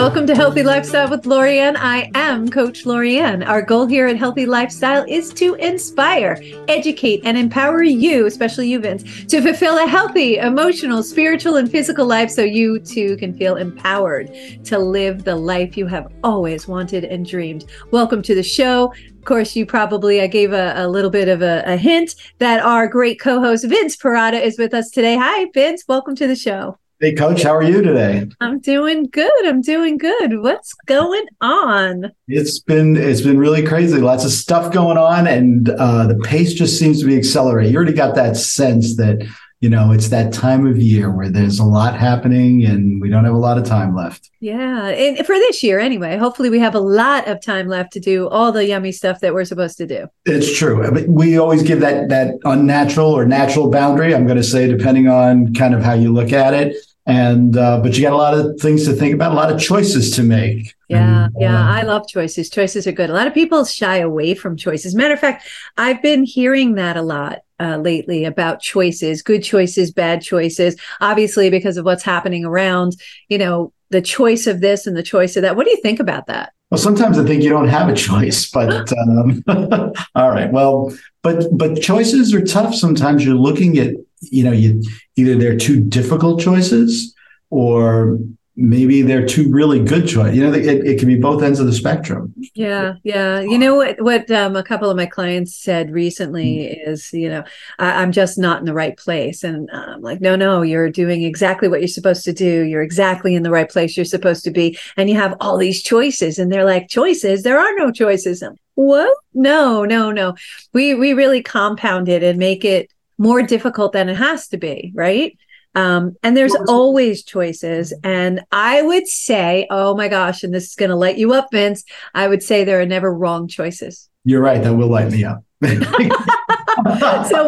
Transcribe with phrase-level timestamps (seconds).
[0.00, 1.76] Welcome to Healthy Lifestyle with Lori Anne.
[1.76, 3.42] I am Coach Lori Anne.
[3.42, 8.80] Our goal here at Healthy Lifestyle is to inspire, educate, and empower you, especially you,
[8.80, 13.56] Vince, to fulfill a healthy, emotional, spiritual, and physical life so you too can feel
[13.56, 14.32] empowered
[14.64, 17.66] to live the life you have always wanted and dreamed.
[17.90, 18.94] Welcome to the show.
[19.18, 22.64] Of course, you probably, I gave a, a little bit of a, a hint that
[22.64, 25.18] our great co host, Vince Perrotta, is with us today.
[25.18, 25.84] Hi, Vince.
[25.86, 26.78] Welcome to the show.
[27.02, 28.28] Hey, Coach, how are you today?
[28.42, 29.46] I'm doing good.
[29.46, 30.42] I'm doing good.
[30.42, 32.12] What's going on?
[32.28, 33.96] It's been it's been really crazy.
[33.96, 37.72] Lots of stuff going on, and uh, the pace just seems to be accelerating.
[37.72, 39.26] You already got that sense that
[39.60, 43.24] you know it's that time of year where there's a lot happening, and we don't
[43.24, 44.28] have a lot of time left.
[44.40, 46.18] Yeah, and for this year anyway.
[46.18, 49.32] Hopefully, we have a lot of time left to do all the yummy stuff that
[49.32, 50.06] we're supposed to do.
[50.26, 50.84] It's true.
[50.86, 54.14] I mean, we always give that that unnatural or natural boundary.
[54.14, 57.80] I'm going to say, depending on kind of how you look at it and uh,
[57.80, 60.22] but you got a lot of things to think about a lot of choices to
[60.22, 60.74] make.
[60.88, 62.50] Yeah and, yeah uh, i love choices.
[62.50, 63.10] Choices are good.
[63.10, 64.94] A lot of people shy away from choices.
[64.94, 69.92] Matter of fact i've been hearing that a lot uh, lately about choices good choices
[69.92, 70.76] bad choices.
[71.00, 72.96] Obviously because of what's happening around
[73.28, 75.56] you know the choice of this and the choice of that.
[75.56, 76.52] What do you think about that?
[76.70, 79.42] Well sometimes i think you don't have a choice but um,
[80.14, 80.52] all right.
[80.52, 82.74] Well but but choices are tough.
[82.74, 84.82] Sometimes you're looking at you know, you
[85.16, 87.14] either they're two difficult choices
[87.50, 88.18] or
[88.60, 90.36] maybe they're two really good choices.
[90.36, 92.34] You know, it, it can be both ends of the spectrum.
[92.54, 93.40] Yeah, yeah.
[93.40, 94.00] You know what?
[94.00, 96.90] What um, a couple of my clients said recently mm-hmm.
[96.90, 97.44] is, you know,
[97.78, 101.22] I, am just not in the right place, and I'm like, no, no, you're doing
[101.22, 102.62] exactly what you're supposed to do.
[102.62, 105.82] You're exactly in the right place you're supposed to be, and you have all these
[105.82, 106.38] choices.
[106.38, 107.42] And they're like, choices?
[107.42, 108.42] There are no choices.
[108.74, 109.16] what?
[109.32, 110.34] No, no, no.
[110.72, 114.92] We we really compound it and make it more difficult than it has to be,
[114.94, 115.38] right?
[115.74, 117.92] Um, and there's always choices.
[118.02, 121.48] And I would say, oh my gosh, and this is going to light you up,
[121.52, 121.84] Vince.
[122.14, 124.08] I would say there are never wrong choices.
[124.24, 124.62] You're right.
[124.62, 125.44] That will light me up.
[125.62, 125.68] so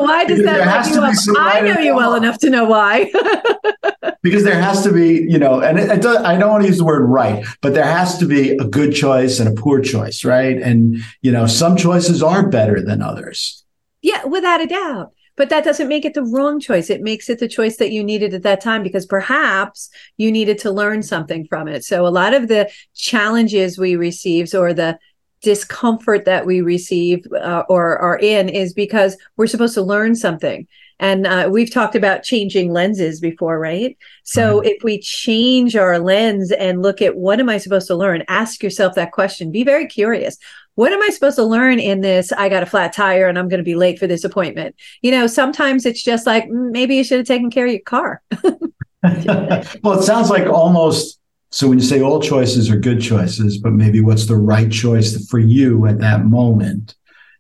[0.03, 1.15] why does that light you up?
[1.39, 3.11] I know you well enough to know why.
[4.23, 6.69] because there has to be, you know, and it, it does, I don't want to
[6.69, 9.81] use the word right, but there has to be a good choice and a poor
[9.81, 10.61] choice, right?
[10.61, 13.65] And you know, some choices are better than others.
[14.03, 16.91] Yeah, without a doubt but that doesn't make it the wrong choice.
[16.91, 20.59] It makes it the choice that you needed at that time because perhaps you needed
[20.59, 21.85] to learn something from it.
[21.85, 24.99] So a lot of the challenges we receive or the
[25.43, 30.67] discomfort that we receive uh, or are in is because we're supposed to learn something.
[31.01, 33.99] And uh, we've talked about changing lenses before right?
[34.23, 34.69] So mm-hmm.
[34.69, 38.63] if we change our lens and look at what am i supposed to learn ask
[38.63, 39.51] yourself that question.
[39.51, 40.39] Be very curious
[40.75, 42.33] what am I supposed to learn in this?
[42.33, 44.75] I got a flat tire and I'm going to be late for this appointment.
[45.03, 47.81] You know, sometimes it's just like, mm, maybe you should have taken care of your
[47.81, 48.23] car.
[49.03, 51.19] well, it sounds like almost
[51.53, 55.29] so when you say all choices are good choices, but maybe what's the right choice
[55.29, 56.95] for you at that moment?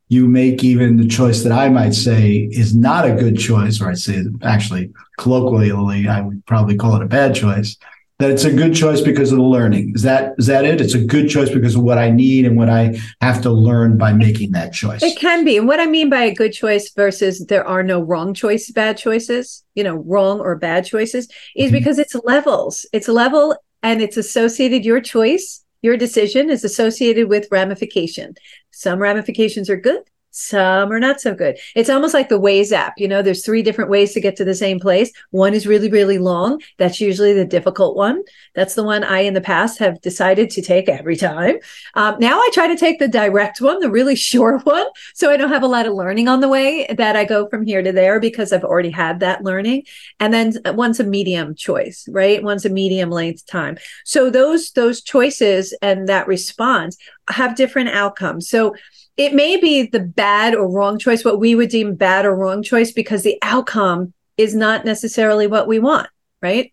[0.09, 3.88] You make even the choice that I might say is not a good choice, or
[3.88, 7.78] I'd say actually colloquially, I would probably call it a bad choice
[8.22, 9.93] that it's a good choice because of the learning.
[9.94, 10.81] Is that is that it?
[10.81, 13.99] It's a good choice because of what I need and what I have to learn
[13.99, 15.03] by making that choice.
[15.03, 15.56] It can be.
[15.56, 18.97] And what I mean by a good choice versus there are no wrong choice, bad
[18.97, 21.72] choices, you know, wrong or bad choices is mm-hmm.
[21.72, 22.87] because it's levels.
[22.93, 28.34] It's level and it's associated your choice, your decision is associated with ramification.
[28.71, 31.59] Some ramifications are good, some are not so good.
[31.76, 32.94] It's almost like the Waze app.
[32.97, 35.12] You know, there's three different ways to get to the same place.
[35.31, 36.60] One is really, really long.
[36.78, 38.22] That's usually the difficult one.
[38.55, 41.57] That's the one I, in the past, have decided to take every time.
[41.95, 44.87] Um, now I try to take the direct one, the really short one.
[45.15, 47.65] So I don't have a lot of learning on the way that I go from
[47.65, 49.85] here to there because I've already had that learning.
[50.21, 52.43] And then one's a medium choice, right?
[52.43, 53.79] One's a medium length time.
[54.05, 56.97] So those, those choices and that response
[57.28, 58.48] have different outcomes.
[58.48, 58.75] So
[59.16, 62.63] it may be the bad or wrong choice, what we would deem bad or wrong
[62.63, 66.09] choice, because the outcome is not necessarily what we want,
[66.41, 66.72] right?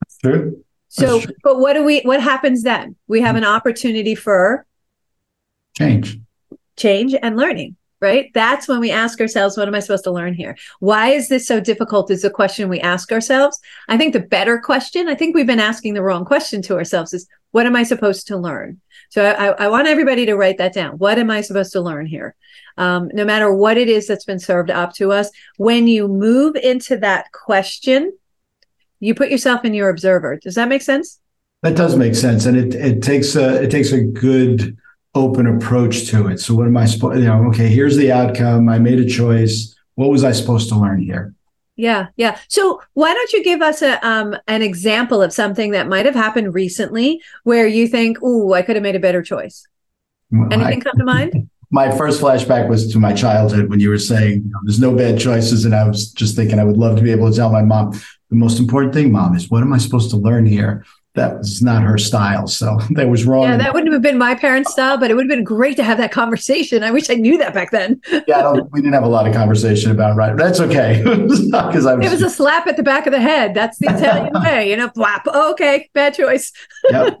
[0.00, 0.64] That's true.
[0.96, 2.96] So, but what do we, what happens then?
[3.06, 4.64] We have an opportunity for
[5.76, 6.18] change,
[6.78, 8.30] change and learning, right?
[8.32, 10.56] That's when we ask ourselves, what am I supposed to learn here?
[10.80, 12.10] Why is this so difficult?
[12.10, 13.60] Is the question we ask ourselves.
[13.88, 17.12] I think the better question, I think we've been asking the wrong question to ourselves
[17.12, 18.80] is, what am I supposed to learn?
[19.10, 20.98] So I, I, want everybody to write that down.
[20.98, 22.34] What am I supposed to learn here?
[22.76, 26.56] Um, no matter what it is that's been served up to us, when you move
[26.56, 28.12] into that question,
[29.00, 30.36] you put yourself in your observer.
[30.36, 31.20] Does that make sense?
[31.62, 34.76] That does make sense, and it it takes a it takes a good
[35.14, 36.38] open approach to it.
[36.38, 37.18] So what am I supposed?
[37.18, 38.68] You know, okay, here's the outcome.
[38.68, 39.74] I made a choice.
[39.94, 41.34] What was I supposed to learn here?
[41.76, 42.38] Yeah, yeah.
[42.48, 46.14] So why don't you give us a um an example of something that might have
[46.14, 49.66] happened recently where you think, "Ooh, I could have made a better choice."
[50.32, 51.50] Anything I, come to mind?
[51.70, 54.94] My first flashback was to my childhood when you were saying you know, there's no
[54.94, 57.50] bad choices, and I was just thinking I would love to be able to tell
[57.50, 60.84] my mom the most important thing, mom, is what am I supposed to learn here?
[61.16, 62.46] that was not her style.
[62.46, 63.44] So that was wrong.
[63.44, 65.82] Yeah, that wouldn't have been my parents' style, but it would have been great to
[65.82, 66.84] have that conversation.
[66.84, 68.00] I wish I knew that back then.
[68.28, 70.36] yeah, we didn't have a lot of conversation about right.
[70.36, 71.02] That's okay.
[71.56, 73.54] Because I was, it was a slap at the back of the head.
[73.54, 74.88] That's the Italian way, you know.
[74.90, 75.24] Flap.
[75.26, 76.52] Oh, okay, bad choice.
[76.90, 77.18] yep.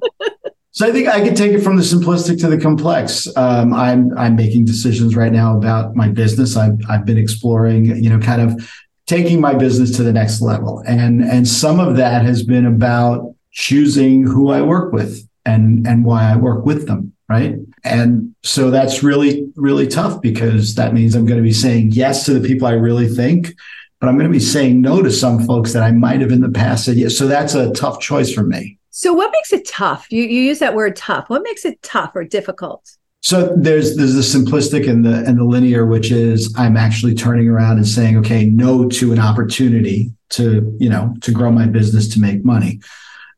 [0.72, 3.34] So I think I could take it from the simplistic to the complex.
[3.36, 6.56] Um, I'm I'm making decisions right now about my business.
[6.56, 8.70] I've I've been exploring, you know, kind of
[9.06, 13.34] taking my business to the next level, and and some of that has been about
[13.52, 17.56] choosing who I work with and and why I work with them, right?
[17.84, 22.24] And so that's really really tough because that means I'm going to be saying yes
[22.26, 23.54] to the people I really think,
[24.00, 26.40] but I'm going to be saying no to some folks that I might have in
[26.40, 27.16] the past said yes.
[27.16, 28.78] So that's a tough choice for me.
[28.90, 30.10] So what makes it tough?
[30.10, 31.30] You you use that word tough.
[31.30, 32.96] What makes it tough or difficult?
[33.26, 37.48] So there's there's the simplistic and the and the linear, which is I'm actually turning
[37.48, 42.06] around and saying, okay, no to an opportunity to you know to grow my business
[42.10, 42.78] to make money.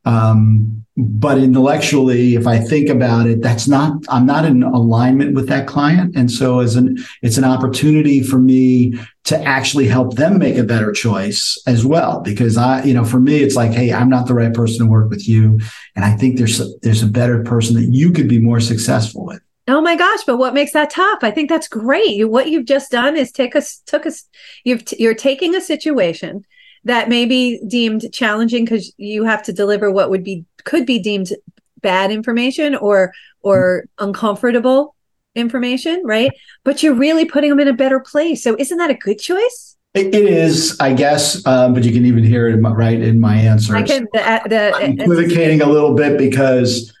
[0.05, 5.47] Um, but intellectually, if I think about it, that's not, I'm not in alignment with
[5.47, 6.15] that client.
[6.15, 8.95] And so as an, it's an opportunity for me
[9.25, 12.19] to actually help them make a better choice as well.
[12.19, 14.91] Because I, you know, for me, it's like, Hey, I'm not the right person to
[14.91, 15.59] work with you.
[15.95, 19.25] And I think there's, a, there's a better person that you could be more successful
[19.25, 19.41] with.
[19.69, 20.23] Oh my gosh!
[20.25, 21.19] But what makes that tough?
[21.21, 22.27] I think that's great.
[22.27, 24.27] What you've just done is take us, took us.
[24.63, 26.45] You've you're taking a situation
[26.83, 30.99] that may be deemed challenging because you have to deliver what would be could be
[30.99, 31.33] deemed
[31.81, 34.95] bad information or or uncomfortable
[35.35, 36.31] information right
[36.63, 39.77] but you're really putting them in a better place so isn't that a good choice
[39.93, 42.99] it, it is i guess um, but you can even hear it in my, right
[42.99, 46.93] in my answer i can the, the, I'm equivocating a little bit because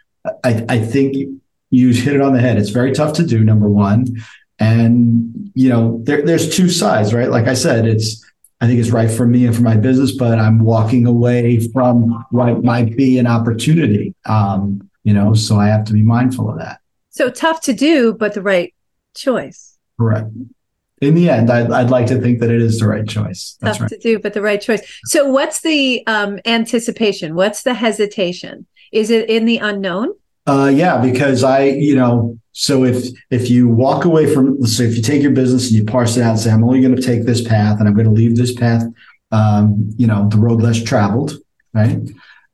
[0.43, 1.15] I, I think
[1.69, 4.05] you hit it on the head it's very tough to do number one
[4.59, 8.25] and you know there, there's two sides right like i said it's
[8.61, 12.25] I think it's right for me and for my business, but I'm walking away from
[12.31, 14.13] what might be an opportunity.
[14.25, 16.81] Um, you know, so I have to be mindful of that.
[17.09, 18.73] So tough to do, but the right
[19.15, 19.77] choice.
[19.97, 20.29] Correct.
[21.01, 23.57] In the end, I'd, I'd like to think that it is the right choice.
[23.61, 23.91] That's tough right.
[23.91, 24.81] to do, but the right choice.
[25.05, 27.35] So, what's the um, anticipation?
[27.35, 28.67] What's the hesitation?
[28.91, 30.13] Is it in the unknown?
[30.49, 34.85] Uh, yeah, because I, you know, so if if you walk away from, let's say,
[34.85, 36.95] if you take your business and you parse it out and say, I'm only going
[36.95, 38.83] to take this path and I'm going to leave this path,
[39.31, 41.33] um, you know, the road less traveled,
[41.73, 41.99] right?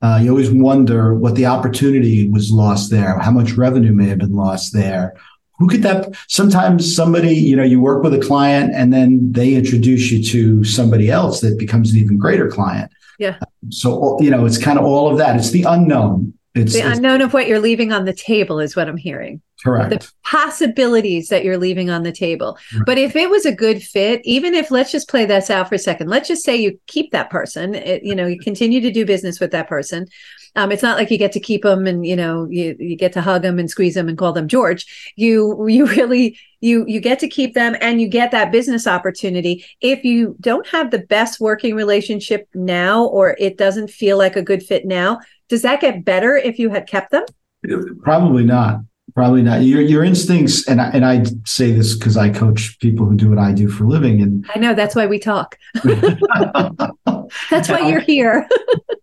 [0.01, 4.17] Uh, you always wonder what the opportunity was lost there, how much revenue may have
[4.17, 5.15] been lost there.
[5.57, 6.13] Who could that?
[6.27, 10.65] Sometimes somebody, you know, you work with a client and then they introduce you to
[10.65, 12.91] somebody else that becomes an even greater client.
[13.19, 13.39] Yeah.
[13.69, 15.37] So you know, it's kind of all of that.
[15.37, 16.33] It's the unknown.
[16.55, 19.41] It's the it's, unknown of what you're leaving on the table is what I'm hearing.
[19.63, 19.89] Correct.
[19.89, 22.57] The possibilities that you're leaving on the table.
[22.73, 22.85] Right.
[22.85, 25.75] But if it was a good fit, even if let's just play this out for
[25.75, 28.91] a second, let's just say you keep that person, it, you know, you continue to
[28.91, 30.07] do business with that person.
[30.57, 33.11] Um, it's not like you get to keep them and you know you you get
[33.13, 35.13] to hug them and squeeze them and call them George.
[35.17, 39.65] You you really you you get to keep them and you get that business opportunity.
[39.81, 44.41] If you don't have the best working relationship now or it doesn't feel like a
[44.41, 47.25] good fit now, does that get better if you had kept them?
[48.03, 48.81] Probably not.
[49.13, 49.61] Probably not.
[49.61, 53.29] Your your instincts, and I, and I say this because I coach people who do
[53.29, 55.57] what I do for a living, and I know that's why we talk.
[57.49, 58.47] that's why you're here.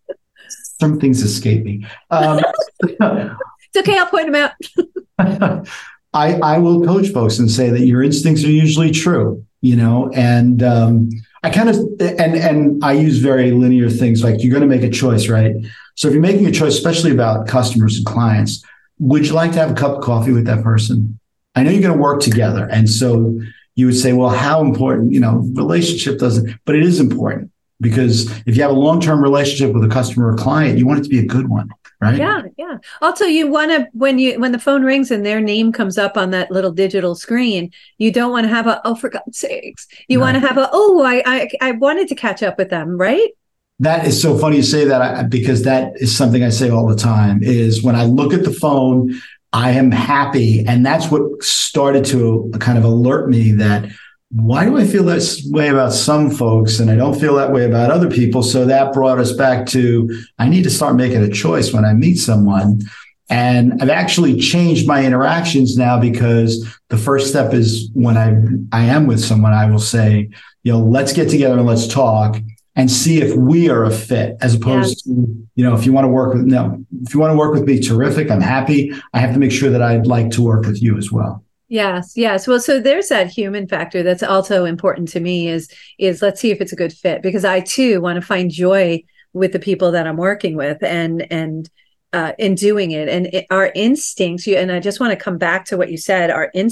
[0.80, 1.86] some things escape me.
[2.10, 2.40] Um,
[2.82, 3.96] it's okay.
[3.96, 5.66] I'll point them out.
[6.12, 9.46] I I will coach folks and say that your instincts are usually true.
[9.60, 11.10] You know, and um,
[11.42, 14.84] I kind of and and I use very linear things like you're going to make
[14.84, 15.54] a choice, right?
[15.96, 18.64] So if you're making a choice, especially about customers and clients,
[18.98, 21.18] would you like to have a cup of coffee with that person?
[21.54, 22.68] I know you're going to work together.
[22.70, 23.40] And so
[23.74, 28.30] you would say, well, how important, you know, relationship doesn't, but it is important because
[28.46, 31.08] if you have a long-term relationship with a customer or client, you want it to
[31.08, 31.70] be a good one.
[32.02, 32.18] Right.
[32.18, 32.78] Yeah, yeah.
[33.00, 36.16] Also, you want to when you when the phone rings and their name comes up
[36.16, 39.86] on that little digital screen, you don't want to have a oh for God's sakes.
[40.08, 40.32] You right.
[40.32, 43.30] want to have a oh I, I I wanted to catch up with them, right?
[43.78, 46.96] That is so funny you say that because that is something I say all the
[46.96, 49.14] time is when I look at the phone,
[49.52, 50.64] I am happy.
[50.66, 53.88] And that's what started to kind of alert me that
[54.34, 57.66] why do I feel this way about some folks and I don't feel that way
[57.66, 58.42] about other people?
[58.42, 60.08] So that brought us back to
[60.38, 62.80] I need to start making a choice when I meet someone.
[63.28, 68.34] And I've actually changed my interactions now because the first step is when I
[68.76, 70.30] I am with someone, I will say,
[70.62, 72.36] you know, let's get together and let's talk
[72.74, 75.14] and see if we are a fit as opposed yeah.
[75.14, 77.52] to, you know, if you want to work with no, if you want to work
[77.52, 78.30] with me, terrific.
[78.30, 78.94] I'm happy.
[79.12, 81.44] I have to make sure that I'd like to work with you as well.
[81.72, 82.46] Yes, yes.
[82.46, 86.50] Well, so there's that human factor that's also important to me is is let's see
[86.50, 89.02] if it's a good fit because I too want to find joy
[89.32, 91.70] with the people that I'm working with and and
[92.12, 94.46] uh, in doing it and it, our instincts.
[94.46, 96.28] You, and I just want to come back to what you said.
[96.30, 96.68] Our in,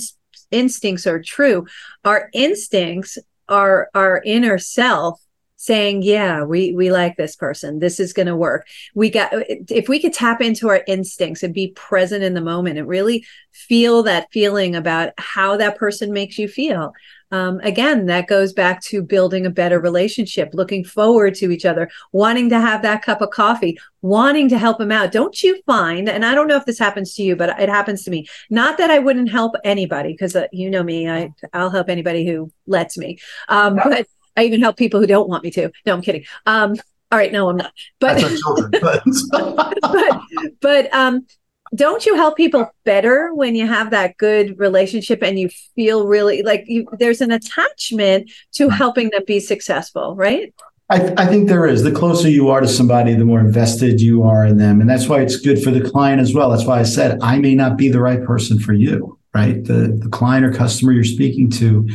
[0.50, 1.66] instincts are true.
[2.04, 3.16] Our instincts
[3.48, 5.18] are our inner self
[5.60, 7.80] saying yeah we we like this person.
[7.80, 8.66] This is going to work.
[8.94, 12.78] We got if we could tap into our instincts and be present in the moment
[12.78, 16.94] and really feel that feeling about how that person makes you feel
[17.30, 21.90] um, again that goes back to building a better relationship looking forward to each other
[22.12, 25.12] wanting to have that cup of coffee wanting to help them out.
[25.12, 28.02] Don't you find and i don't know if this happens to you but it happens
[28.04, 31.70] to me not that i wouldn't help anybody because uh, you know me I, i'll
[31.70, 34.06] help anybody who lets me um, but
[34.40, 35.70] I even help people who don't want me to.
[35.84, 36.24] No, I'm kidding.
[36.46, 36.74] Um,
[37.12, 37.72] all right, no, I'm not.
[37.98, 39.02] But children, but.
[39.82, 40.20] but
[40.62, 41.26] but um,
[41.74, 46.42] don't you help people better when you have that good relationship and you feel really
[46.42, 50.54] like you there's an attachment to helping them be successful, right?
[50.88, 51.84] I, I, think there is.
[51.84, 54.80] The closer you are to somebody, the more invested you are in them.
[54.80, 56.50] And that's why it's good for the client as well.
[56.50, 59.62] That's why I said I may not be the right person for you, right?
[59.62, 61.88] The, the client or customer you're speaking to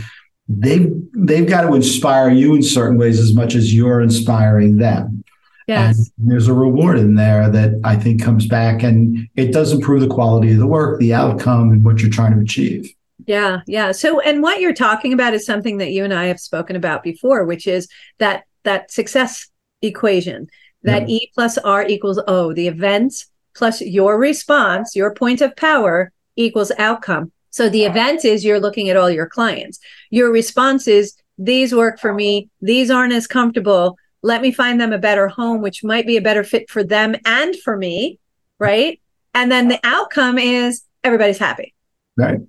[0.47, 5.23] they've they've got to inspire you in certain ways as much as you're inspiring them.
[5.67, 6.11] Yes.
[6.17, 10.01] And there's a reward in there that I think comes back and it does improve
[10.01, 12.93] the quality of the work, the outcome, and what you're trying to achieve.
[13.25, 13.91] Yeah, yeah.
[13.91, 17.01] So and what you're talking about is something that you and I have spoken about
[17.01, 17.87] before, which is
[18.19, 19.47] that that success
[19.81, 20.47] equation,
[20.83, 21.15] that yeah.
[21.15, 26.71] E plus R equals O, the events plus your response, your point of power equals
[26.77, 27.31] outcome.
[27.55, 29.79] So the event is you're looking at all your clients.
[30.09, 33.97] Your response is these work for me, these aren't as comfortable.
[34.23, 37.15] Let me find them a better home, which might be a better fit for them
[37.23, 38.19] and for me.
[38.59, 38.99] Right.
[39.33, 41.73] And then the outcome is everybody's happy.
[42.17, 42.41] Right.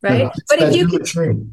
[0.00, 0.20] Right.
[0.20, 1.44] Yeah, but if you really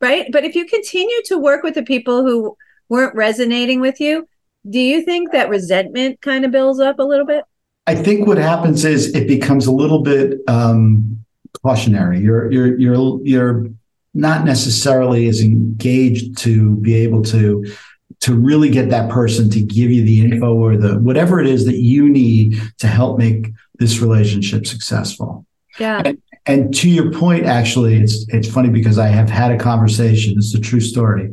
[0.00, 0.30] right.
[0.30, 2.56] But if you continue to work with the people who
[2.88, 4.28] weren't resonating with you,
[4.70, 7.44] do you think that resentment kind of builds up a little bit?
[7.88, 11.23] I think what happens is it becomes a little bit um,
[11.62, 12.20] cautionary.
[12.20, 13.70] You're you're you're you're
[14.14, 17.64] not necessarily as engaged to be able to
[18.20, 21.64] to really get that person to give you the info or the whatever it is
[21.66, 25.44] that you need to help make this relationship successful.
[25.78, 26.02] Yeah.
[26.04, 30.34] And, and to your point, actually, it's it's funny because I have had a conversation.
[30.36, 31.32] It's a true story.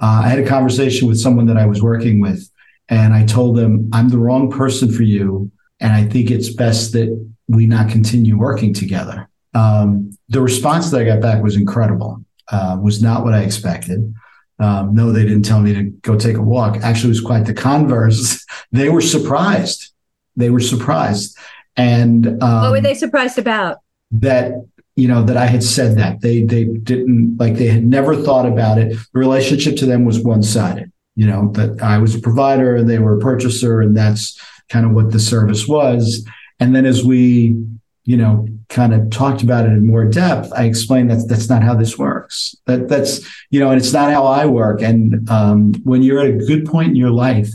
[0.00, 2.48] Uh, I had a conversation with someone that I was working with,
[2.88, 5.50] and I told them I'm the wrong person for you,
[5.80, 7.10] and I think it's best that
[7.48, 9.29] we not continue working together.
[9.54, 12.24] Um, the response that I got back was incredible.
[12.50, 14.14] Uh, was not what I expected.
[14.58, 16.76] Um, no, they didn't tell me to go take a walk.
[16.82, 18.44] Actually, it was quite the converse.
[18.72, 19.92] they were surprised.
[20.36, 21.36] They were surprised.
[21.76, 23.78] And um, what were they surprised about?
[24.10, 24.52] That
[24.96, 28.46] you know that I had said that they they didn't like they had never thought
[28.46, 28.90] about it.
[28.90, 30.92] The relationship to them was one sided.
[31.14, 34.38] You know that I was a provider and they were a purchaser, and that's
[34.68, 36.26] kind of what the service was.
[36.58, 37.56] And then as we
[38.10, 41.62] you know, kind of talked about it in more depth, I explained that that's not
[41.62, 42.56] how this works.
[42.66, 44.82] That that's you know, and it's not how I work.
[44.82, 47.50] And um, when you're at a good point in your life,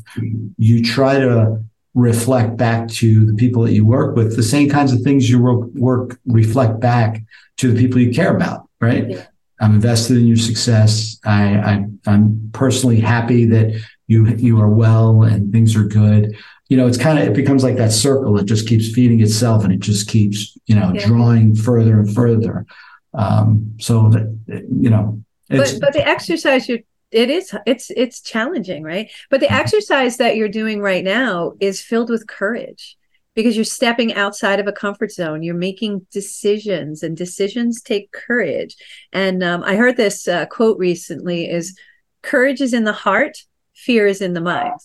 [0.57, 1.61] you try to
[1.93, 5.41] reflect back to the people that you work with the same kinds of things you
[5.41, 7.21] work, work reflect back
[7.57, 8.69] to the people you care about.
[8.79, 9.09] Right.
[9.09, 9.25] Yeah.
[9.59, 11.19] I'm invested in your success.
[11.25, 16.77] I, I I'm personally happy that you you are well and things are good you
[16.77, 18.37] know, it's kind of it becomes like that circle.
[18.37, 21.05] It just keeps feeding itself, and it just keeps you know yeah.
[21.05, 22.65] drawing further and further.
[23.13, 28.83] Um, so that you know, but but the exercise you it is it's it's challenging,
[28.83, 29.09] right?
[29.29, 29.55] But the mm-hmm.
[29.55, 32.97] exercise that you're doing right now is filled with courage
[33.35, 35.43] because you're stepping outside of a comfort zone.
[35.43, 38.75] You're making decisions, and decisions take courage.
[39.13, 41.77] And um, I heard this uh, quote recently: "Is
[42.21, 43.37] courage is in the heart,
[43.73, 44.79] fear is in the mind."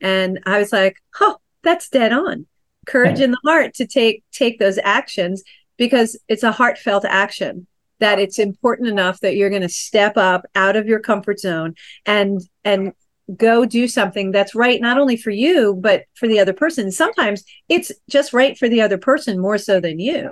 [0.00, 2.46] And I was like, oh, that's dead on.
[2.86, 5.42] Courage in the heart to take take those actions
[5.76, 7.66] because it's a heartfelt action
[7.98, 11.74] that it's important enough that you're going to step up out of your comfort zone
[12.04, 12.92] and and
[13.36, 17.42] go do something that's right not only for you but for the other person sometimes
[17.68, 20.30] it's just right for the other person more so than you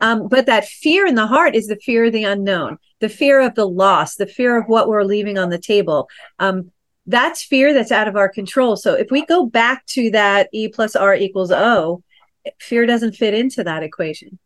[0.00, 3.40] um, but that fear in the heart is the fear of the unknown the fear
[3.40, 6.08] of the loss, the fear of what we're leaving on the table.
[6.38, 6.70] Um,
[7.06, 8.76] that's fear that's out of our control.
[8.76, 12.02] So if we go back to that E plus R equals O,
[12.60, 14.38] fear doesn't fit into that equation.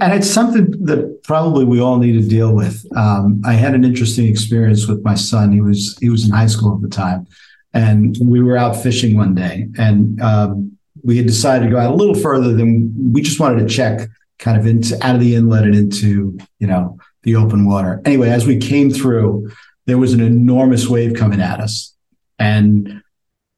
[0.00, 2.86] And it's something that probably we all need to deal with.
[2.96, 5.50] Um, I had an interesting experience with my son.
[5.50, 7.26] He was he was in high school at the time,
[7.74, 11.90] and we were out fishing one day, and um, we had decided to go out
[11.90, 15.34] a little further than we just wanted to check, kind of into out of the
[15.34, 18.00] inlet and into you know the open water.
[18.04, 19.50] Anyway, as we came through,
[19.90, 21.94] there was an enormous wave coming at us,
[22.38, 23.02] and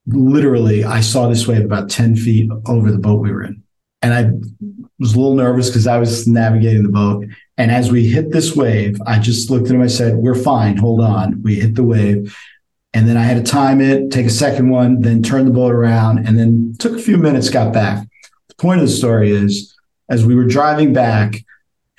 [0.07, 3.63] literally, I saw this wave about ten feet over the boat we were in
[4.03, 4.31] and I
[4.99, 7.27] was a little nervous because I was navigating the boat.
[7.57, 9.81] And as we hit this wave, I just looked at him.
[9.83, 10.77] I said, "We're fine.
[10.77, 12.37] Hold on." We hit the wave,
[12.93, 15.73] and then I had to time it, take a second one, then turn the boat
[15.73, 18.07] around, and then took a few minutes, got back.
[18.49, 19.75] The point of the story is,
[20.09, 21.45] as we were driving back,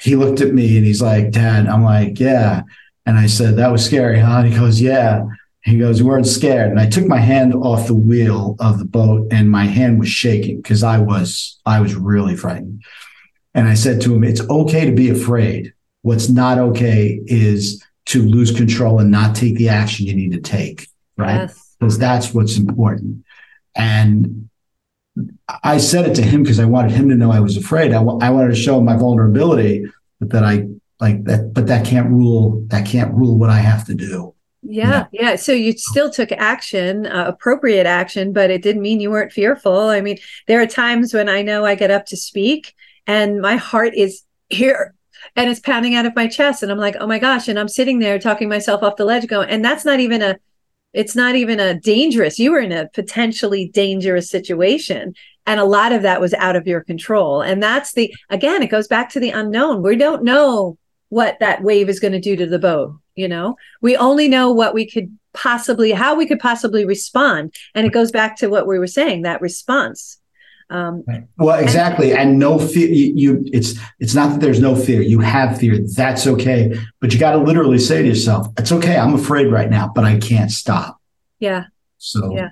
[0.02, 2.63] he looked at me and he's like, "Dad," I'm like, "Yeah,"
[3.06, 5.26] and I said, "That was scary, huh?" And he goes, "Yeah."
[5.62, 8.86] He goes, "You weren't scared." And I took my hand off the wheel of the
[8.86, 12.84] boat, and my hand was shaking because I was I was really frightened.
[13.54, 15.74] And I said to him, "It's okay to be afraid.
[16.02, 20.42] What's not okay is to lose control and not take the action you need to
[20.42, 21.42] take, right?
[21.42, 21.76] Yes.
[21.80, 23.24] Because that's what's important."
[23.76, 24.50] And
[25.64, 27.92] I said it to him because I wanted him to know I was afraid.
[27.92, 29.86] I, w- I wanted to show him my vulnerability,
[30.20, 30.68] but that I
[31.04, 31.54] like that.
[31.54, 32.66] But that can't rule.
[32.68, 34.34] That can't rule what I have to do.
[34.62, 35.36] Yeah, yeah, yeah.
[35.36, 39.90] So you still took action, uh, appropriate action, but it didn't mean you weren't fearful.
[39.90, 40.18] I mean,
[40.48, 42.74] there are times when I know I get up to speak
[43.06, 44.96] and my heart is here
[45.36, 47.68] and it's pounding out of my chest and I'm like, "Oh my gosh." And I'm
[47.68, 50.38] sitting there talking myself off the ledge going, and that's not even a
[50.94, 52.40] it's not even a dangerous.
[52.40, 55.14] You were in a potentially dangerous situation
[55.46, 57.42] and a lot of that was out of your control.
[57.42, 59.84] And that's the again, it goes back to the unknown.
[59.84, 60.78] We don't know
[61.13, 63.55] what that wave is going to do to the boat you know?
[63.82, 68.12] We only know what we could possibly how we could possibly respond and it goes
[68.12, 70.20] back to what we were saying that response.
[70.70, 71.03] Um,
[71.38, 75.20] well exactly and, no fear you, you, it's it's not that there's no fear you
[75.20, 79.13] have fear that's okay but you got to literally say to yourself it's okay i'm
[79.13, 80.99] afraid right now but i can't stop.
[81.39, 81.65] Yeah.
[81.97, 82.49] So yeah.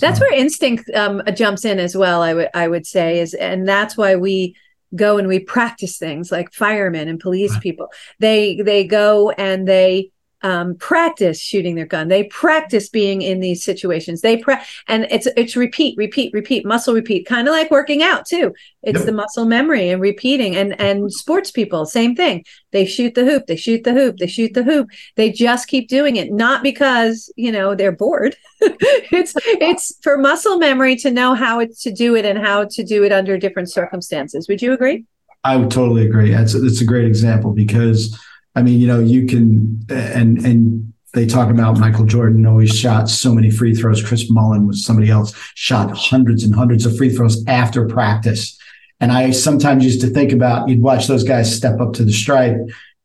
[0.00, 3.66] that's where instinct um, jumps in as well i would i would say is and
[3.66, 4.56] that's why we
[4.94, 7.88] go and we practice things like firemen and police people.
[8.18, 10.10] They they go and they
[10.42, 12.08] um, practice shooting their gun.
[12.08, 14.20] They practice being in these situations.
[14.20, 14.56] They pre-
[14.88, 18.52] and it's it's repeat, repeat, repeat, muscle repeat, kind of like working out too.
[18.82, 19.06] It's yep.
[19.06, 20.56] the muscle memory and repeating.
[20.56, 22.44] And and sports people, same thing.
[22.72, 24.88] They shoot the hoop, they shoot the hoop, they shoot the hoop.
[25.16, 28.36] They just keep doing it, not because you know they're bored.
[28.60, 32.82] it's it's for muscle memory to know how it, to do it and how to
[32.84, 34.48] do it under different circumstances.
[34.48, 35.04] Would you agree?
[35.44, 36.30] I would totally agree.
[36.30, 38.16] That's it's a great example because
[38.54, 43.08] I mean, you know, you can and and they talk about Michael Jordan always shot
[43.08, 44.02] so many free throws.
[44.02, 48.58] Chris Mullin was somebody else shot hundreds and hundreds of free throws after practice.
[49.00, 52.12] And I sometimes used to think about you'd watch those guys step up to the
[52.12, 52.56] stripe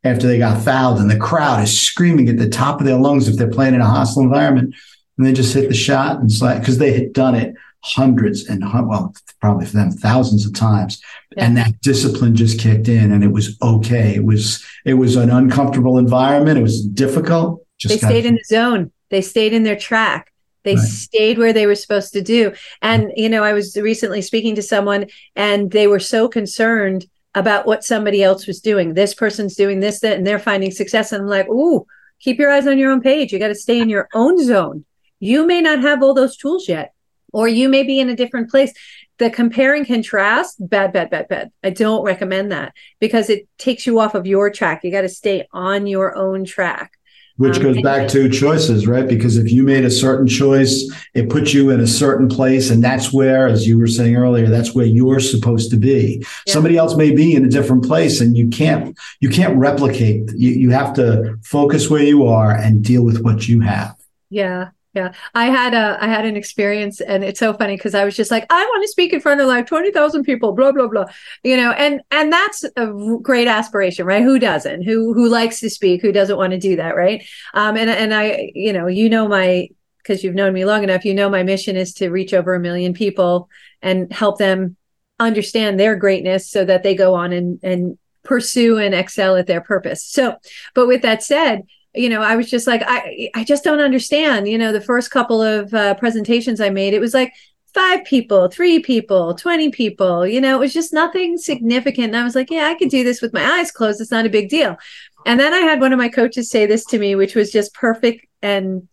[0.04, 3.28] after they got fouled, and the crowd is screaming at the top of their lungs
[3.28, 4.76] if they're playing in a hostile environment,
[5.18, 8.62] and they just hit the shot and like because they had done it hundreds and
[8.62, 11.02] well, probably for them thousands of times.
[11.38, 11.46] Yeah.
[11.46, 14.16] And that discipline just kicked in and it was okay.
[14.16, 16.58] It was, it was an uncomfortable environment.
[16.58, 17.64] It was difficult.
[17.78, 18.92] Just they stayed in the zone.
[19.10, 20.34] They stayed in their track.
[20.64, 20.84] They right.
[20.84, 22.54] stayed where they were supposed to do.
[22.82, 27.68] And, you know, I was recently speaking to someone and they were so concerned about
[27.68, 28.96] what somebody else was doing.
[28.96, 31.12] This person's doing this, that, and they're finding success.
[31.12, 31.86] And I'm like, ooh,
[32.20, 33.32] keep your eyes on your own page.
[33.32, 34.86] You got to stay in your own zone.
[35.20, 36.94] You may not have all those tools yet
[37.34, 38.74] or you may be in a different place.
[39.20, 41.52] The compare and contrast, bad, bad, bad, bad.
[41.64, 44.84] I don't recommend that because it takes you off of your track.
[44.84, 46.94] You got to stay on your own track.
[47.38, 49.08] Which um, goes back to choices, right?
[49.08, 52.72] Because if you made a certain choice, it puts you in a certain place.
[52.72, 56.24] And that's where, as you were saying earlier, that's where you're supposed to be.
[56.48, 56.54] Yeah.
[56.54, 60.32] Somebody else may be in a different place and you can't, you can't replicate.
[60.36, 63.96] You, you have to focus where you are and deal with what you have.
[64.30, 64.70] Yeah.
[64.98, 68.16] Yeah, I had a I had an experience, and it's so funny because I was
[68.16, 70.88] just like, I want to speak in front of like twenty thousand people, blah blah
[70.88, 71.06] blah,
[71.44, 72.88] you know, and and that's a
[73.22, 74.24] great aspiration, right?
[74.24, 74.82] Who doesn't?
[74.82, 76.02] Who who likes to speak?
[76.02, 77.24] Who doesn't want to do that, right?
[77.54, 81.06] Um, and and I, you know, you know my because you've known me long enough,
[81.06, 83.50] you know my mission is to reach over a million people
[83.84, 84.78] and help them
[85.20, 89.62] understand their greatness so that they go on and and pursue and excel at their
[89.62, 90.04] purpose.
[90.04, 90.38] So,
[90.74, 94.48] but with that said, you know, I was just like, I, I just don't understand.
[94.48, 97.34] You know, the first couple of uh, presentations I made, it was like
[97.74, 100.26] five people, three people, 20 people.
[100.26, 102.08] You know, it was just nothing significant.
[102.08, 104.02] And I was like, yeah, I could do this with my eyes closed.
[104.02, 104.78] It's not a big deal.
[105.26, 107.74] And then I had one of my coaches say this to me, which was just
[107.74, 108.88] perfect and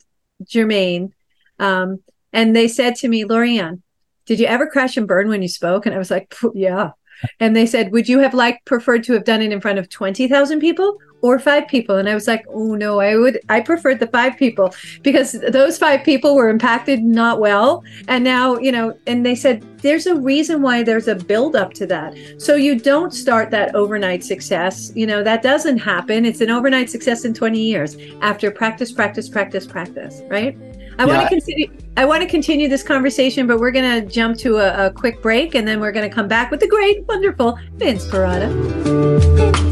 [0.47, 1.15] germane.
[1.59, 2.03] Um,
[2.33, 3.83] and they said to me, Lori Anne,
[4.27, 5.87] did you ever crash and burn when you spoke?
[5.87, 6.91] And I was like, yeah.
[7.41, 9.89] And they said, would you have liked preferred to have done it in front of
[9.89, 11.97] 20,000 people or five people?
[11.97, 15.79] And I was like, oh no, I would, I preferred the five people because those
[15.79, 17.83] five people were impacted not well.
[18.09, 21.73] And now, you know, and they said, there's a reason why there's a build up
[21.75, 22.15] to that.
[22.37, 24.93] So you don't start that overnight success.
[24.95, 26.27] You know, that doesn't happen.
[26.27, 30.55] It's an overnight success in 20 years after practice, practice, practice, practice, right?
[30.99, 31.17] I yeah.
[31.17, 31.71] want to continue.
[31.97, 35.23] I want to continue this conversation, but we're going to jump to a, a, quick
[35.23, 39.65] break, and then we're going to come back with the great, wonderful Vince Perrotta.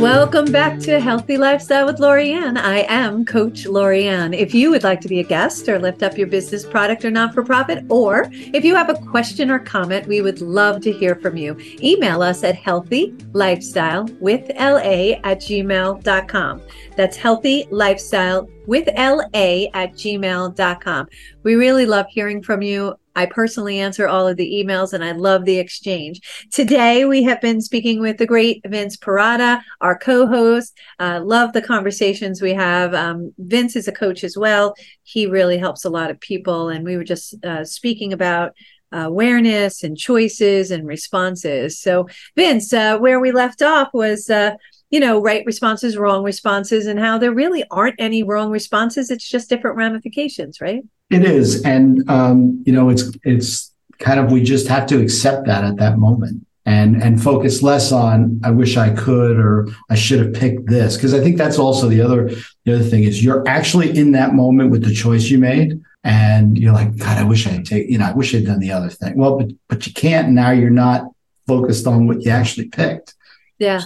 [0.00, 2.56] Welcome back to Healthy Lifestyle with Lori Anne.
[2.56, 4.32] I am Coach Lori Anne.
[4.32, 7.10] If you would like to be a guest or lift up your business product or
[7.10, 10.90] not for profit, or if you have a question or comment, we would love to
[10.90, 11.54] hear from you.
[11.82, 16.62] Email us at healthy lifestyle with LA at gmail.com.
[16.96, 21.08] That's healthy lifestyle with LA at gmail.com.
[21.42, 22.96] We really love hearing from you.
[23.16, 26.20] I personally answer all of the emails and I love the exchange.
[26.50, 30.78] Today, we have been speaking with the great Vince Perrotta, our co host.
[30.98, 32.94] Uh, love the conversations we have.
[32.94, 34.74] Um, Vince is a coach as well.
[35.02, 36.68] He really helps a lot of people.
[36.68, 38.52] And we were just uh, speaking about
[38.92, 41.80] awareness and choices and responses.
[41.80, 44.56] So, Vince, uh, where we left off was uh,
[44.90, 49.10] you know, right responses, wrong responses, and how there really aren't any wrong responses.
[49.10, 50.82] It's just different ramifications, right?
[51.10, 55.46] It is, and um, you know, it's it's kind of we just have to accept
[55.46, 59.94] that at that moment and and focus less on I wish I could or I
[59.94, 60.96] should have picked this.
[60.96, 62.30] Because I think that's also the other
[62.64, 66.58] the other thing is you're actually in that moment with the choice you made and
[66.58, 68.72] you're like God I wish I had take you know I wish I'd done the
[68.72, 69.16] other thing.
[69.16, 70.30] Well but but you can't.
[70.30, 71.10] Now you're not
[71.46, 73.14] focused on what you actually picked.
[73.58, 73.80] Yeah.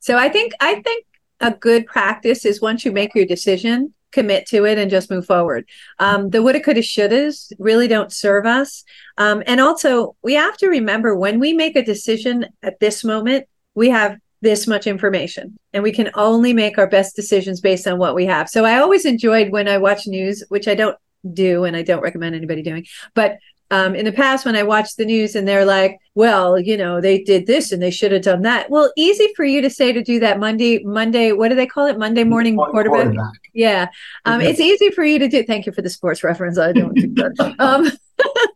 [0.00, 1.06] So I think I think
[1.40, 5.26] a good practice is once you make your decision, commit to it and just move
[5.26, 5.68] forward.
[5.98, 8.84] Um, the woulda, coulda, shouldas really don't serve us.
[9.16, 13.46] Um, and also, we have to remember when we make a decision at this moment,
[13.74, 17.98] we have this much information and we can only make our best decisions based on
[17.98, 18.48] what we have.
[18.48, 20.96] So I always enjoyed when I watch news, which I don't
[21.32, 23.38] do and I don't recommend anybody doing, but
[23.70, 27.00] um, in the past when I watch the news and they're like, well, you know,
[27.00, 28.70] they did this and they should have done that.
[28.70, 31.86] Well, easy for you to say to do that Monday, Monday, what do they call
[31.86, 31.98] it?
[31.98, 33.04] Monday morning quarterback.
[33.04, 33.34] quarterback.
[33.52, 33.88] Yeah.
[34.24, 35.44] Um, it's easy for you to do.
[35.44, 36.58] Thank you for the sports reference.
[36.58, 37.54] I don't think that.
[37.58, 37.90] Um,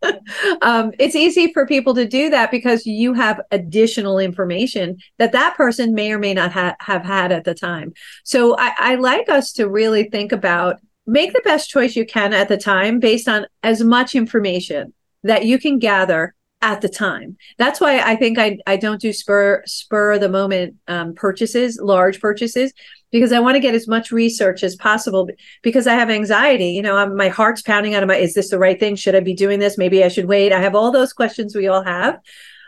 [0.63, 5.57] um, it's easy for people to do that because you have additional information that that
[5.57, 7.93] person may or may not ha- have had at the time.
[8.25, 12.33] So I, I like us to really think about make the best choice you can
[12.33, 17.37] at the time based on as much information that you can gather at the time.
[17.59, 22.21] That's why I think I, I don't do spur spur the moment um, purchases, large
[22.21, 22.73] purchases,
[23.11, 25.29] because I want to get as much research as possible.
[25.63, 28.17] Because I have anxiety, you know, I'm, my heart's pounding out of my.
[28.17, 28.95] Is this the right thing?
[28.95, 29.77] Should I be doing this?
[29.77, 30.53] Maybe I should wait.
[30.53, 32.21] I have all those questions we all have,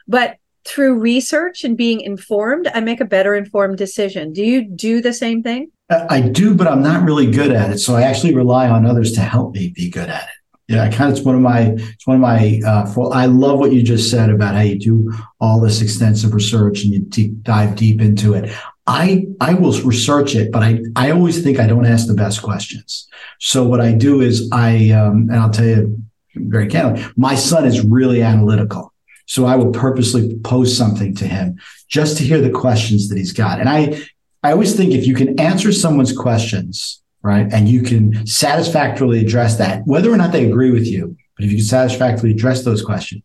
[0.09, 4.33] but through research and being informed, I make a better informed decision.
[4.33, 5.71] Do you do the same thing?
[5.91, 7.79] I do, but I'm not really good at it.
[7.79, 10.89] So I actually rely on others to help me be good at it yeah, I
[10.89, 13.73] kind of it's one of my it's one of my uh, for, I love what
[13.73, 17.77] you just said about how you do all this extensive research and you deep, dive
[17.77, 18.51] deep into it.
[18.87, 22.43] I I will research it, but I I always think I don't ask the best
[22.43, 23.07] questions.
[23.41, 26.03] So what I do is I um, and I'll tell you
[26.35, 28.93] very candidly, my son is really analytical.
[29.27, 33.33] So I will purposely post something to him just to hear the questions that he's
[33.33, 33.61] got.
[33.61, 34.03] And I
[34.43, 37.53] I always think if you can answer someone's questions right?
[37.53, 41.17] And you can satisfactorily address that, whether or not they agree with you.
[41.37, 43.23] But if you can satisfactorily address those questions,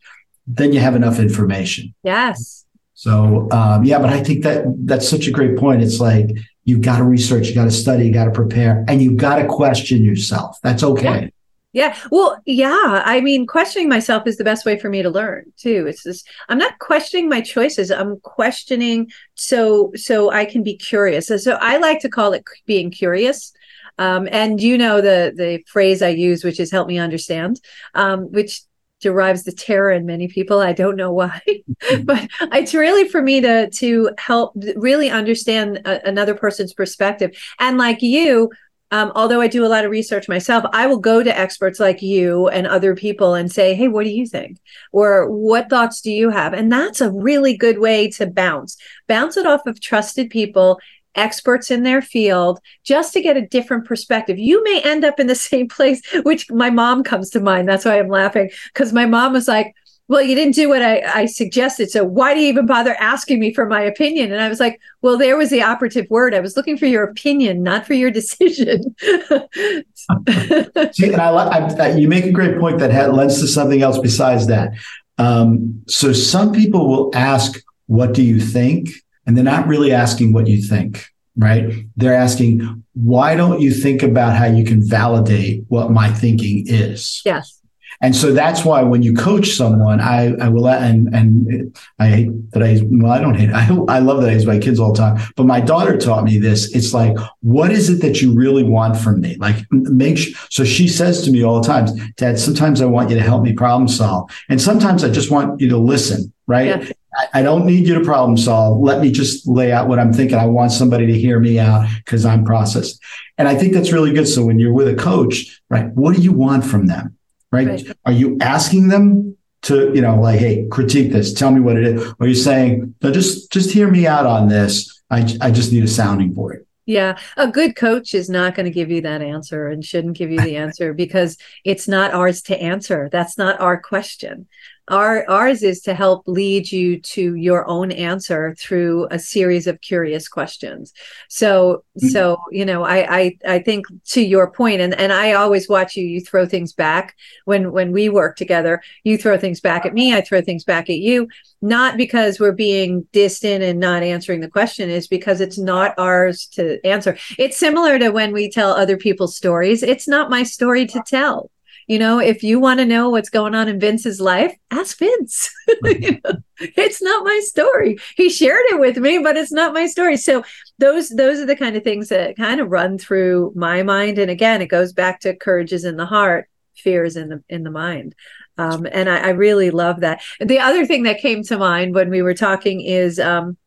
[0.48, 1.94] then you have enough information.
[2.02, 2.66] Yes.
[2.96, 5.84] So um, yeah, but I think that that's such a great point.
[5.84, 6.32] It's like
[6.64, 9.36] you've got to research, you got to study, you got to prepare, and you've got
[9.36, 10.58] to question yourself.
[10.64, 11.22] That's okay.
[11.22, 11.30] Yeah.
[11.72, 11.96] Yeah.
[12.10, 13.04] Well, yeah.
[13.06, 15.86] I mean, questioning myself is the best way for me to learn too.
[15.88, 17.92] It's just I'm not questioning my choices.
[17.92, 21.28] I'm questioning so so I can be curious.
[21.28, 23.54] So I like to call it being curious.
[24.00, 27.60] Um, and you know the the phrase I use, which is "help me understand,"
[27.94, 28.62] um, which
[29.02, 30.60] derives the terror in many people.
[30.60, 31.42] I don't know why,
[32.04, 37.32] but it's really for me to to help really understand a, another person's perspective.
[37.60, 38.50] And like you,
[38.92, 42.02] um, although I do a lot of research myself, I will go to experts like
[42.02, 44.60] you and other people and say, Hey, what do you think?
[44.92, 46.54] Or what thoughts do you have?
[46.54, 50.80] And that's a really good way to bounce, bounce it off of trusted people
[51.15, 54.38] experts in their field just to get a different perspective.
[54.38, 57.67] You may end up in the same place, which my mom comes to mind.
[57.67, 59.74] That's why I'm laughing because my mom was like,
[60.10, 61.91] well, you didn't do what I, I, suggested.
[61.91, 64.32] So why do you even bother asking me for my opinion?
[64.32, 66.34] And I was like, well, there was the operative word.
[66.34, 68.95] I was looking for your opinion, not for your decision.
[69.00, 74.48] See, and I, I, you make a great point that lends to something else besides
[74.48, 74.72] that.
[75.19, 78.89] Um, so some people will ask, what do you think?
[79.30, 81.06] And they're not really asking what you think,
[81.38, 81.72] right?
[81.96, 87.22] They're asking, why don't you think about how you can validate what my thinking is?
[87.24, 87.62] Yes.
[88.02, 92.52] And so that's why when you coach someone, I, I will, and, and I hate
[92.54, 94.94] that I, well, I don't hate, I, I love that I use my kids all
[94.94, 96.74] the time, but my daughter taught me this.
[96.76, 99.36] It's like, what is it that you really want from me?
[99.36, 101.86] Like make sure, so she says to me all the time,
[102.18, 104.32] dad, sometimes I want you to help me problem solve.
[104.50, 106.82] And sometimes I just want you to listen, right?
[106.82, 106.92] Yeah.
[107.34, 108.82] I, don't need you to problem solve.
[108.82, 110.38] Let me just lay out what I'm thinking.
[110.38, 113.02] I want somebody to hear me out because I'm processed.
[113.38, 114.28] And I think that's really good.
[114.28, 117.18] So when you're with a coach, right, what do you want from them?
[117.52, 117.68] right?
[117.68, 117.98] right?
[118.06, 121.84] Are you asking them to, you know, like, hey, critique this, tell me what it
[121.84, 122.08] is?
[122.08, 125.02] Or are you saying, no, just just hear me out on this.
[125.10, 126.66] I, I just need a sounding board.
[126.86, 130.32] Yeah, a good coach is not going to give you that answer and shouldn't give
[130.32, 133.10] you the answer because it's not ours to answer.
[133.12, 134.48] That's not our question
[134.89, 139.82] our ours is to help lead you to your own answer through a series of
[139.82, 140.93] curious questions.
[141.30, 142.08] So mm-hmm.
[142.08, 145.95] so you know I, I i think to your point and and i always watch
[145.95, 147.15] you you throw things back.
[147.45, 150.89] When when we work together you throw things back at me i throw things back
[150.89, 151.28] at you.
[151.62, 156.47] Not because we're being distant and not answering the question is because it's not ours
[156.54, 157.17] to answer.
[157.38, 159.84] It's similar to when we tell other people's stories.
[159.84, 161.52] It's not my story to tell
[161.89, 165.49] you know, if you want to know what's going on in Vince's life, ask Vince.
[165.84, 167.97] you know, it's not my story.
[168.15, 170.15] He shared it with me, but it's not my story.
[170.15, 170.43] So
[170.78, 174.19] those those are the kind of things that kind of run through my mind.
[174.19, 177.43] And again, it goes back to courage is in the heart, fear is in the
[177.49, 178.13] in the mind.
[178.60, 180.21] Um, and I, I, really love that.
[180.41, 183.58] The other thing that came to mind when we were talking is, um,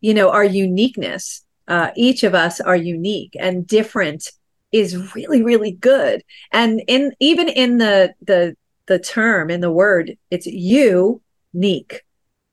[0.00, 1.42] you know, our uniqueness.
[1.68, 4.30] Uh, each of us are unique and different
[4.72, 6.22] is really really good.
[6.52, 11.20] And in even in the the the term in the word it's you
[11.52, 12.02] unique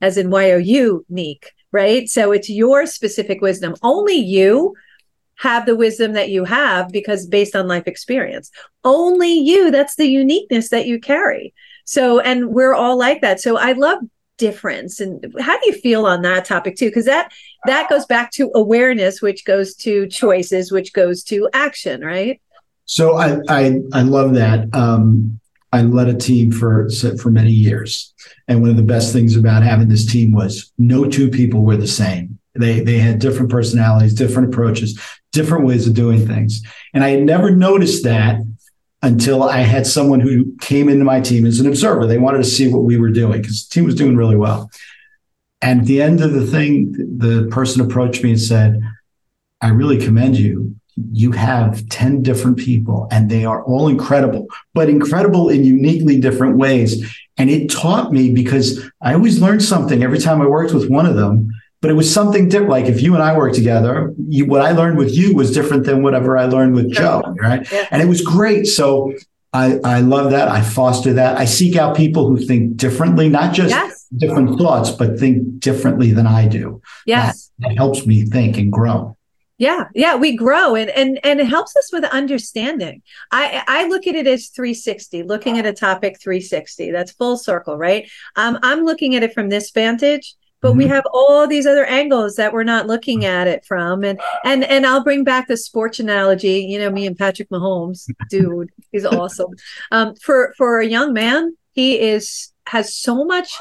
[0.01, 2.07] as in y-o-u unique right?
[2.07, 3.75] So it's your specific wisdom.
[3.81, 4.75] Only you
[5.35, 8.51] have the wisdom that you have because based on life experience.
[8.85, 11.53] Only you that's the uniqueness that you carry.
[11.83, 13.41] So and we're all like that.
[13.41, 13.99] So i love
[14.37, 14.99] difference.
[14.99, 16.87] And how do you feel on that topic too?
[16.87, 17.31] Because that
[17.65, 22.41] that goes back to awareness which goes to choices which goes to action right?
[22.85, 24.73] So i i, I love that.
[24.73, 25.39] Um
[25.71, 26.89] i led a team for
[27.21, 28.13] for many years.
[28.47, 31.77] And one of the best things about having this team was no two people were
[31.77, 32.39] the same.
[32.55, 34.99] They they had different personalities different approaches
[35.31, 36.61] different ways of doing things.
[36.93, 38.37] And i had never noticed that
[39.03, 42.07] until I had someone who came into my team as an observer.
[42.07, 44.71] They wanted to see what we were doing because the team was doing really well.
[45.61, 48.81] And at the end of the thing, the person approached me and said,
[49.61, 50.75] I really commend you.
[51.11, 56.57] You have 10 different people and they are all incredible, but incredible in uniquely different
[56.57, 57.05] ways.
[57.37, 61.05] And it taught me because I always learned something every time I worked with one
[61.05, 61.52] of them
[61.83, 62.71] but it was something different.
[62.71, 65.85] Like if you and I worked together, you, what I learned with you was different
[65.85, 67.69] than whatever I learned with Joe, right?
[67.69, 67.89] Yeah.
[67.91, 68.67] And it was great.
[68.67, 69.13] So
[69.51, 70.47] I, I love that.
[70.47, 71.37] I foster that.
[71.37, 74.07] I seek out people who think differently, not just yes.
[74.15, 76.81] different thoughts, but think differently than I do.
[77.05, 77.51] Yes.
[77.59, 79.17] That, that helps me think and grow.
[79.57, 83.01] Yeah, yeah, we grow and and and it helps us with understanding.
[83.31, 86.91] I I look at it as 360, looking at a topic 360.
[86.91, 88.09] That's full circle, right?
[88.35, 90.79] Um, I'm looking at it from this vantage but mm-hmm.
[90.79, 94.63] we have all these other angles that we're not looking at it from and and
[94.63, 99.05] and i'll bring back the sports analogy you know me and patrick mahomes dude he's
[99.05, 99.51] awesome
[99.91, 103.53] um, for for a young man he is has so much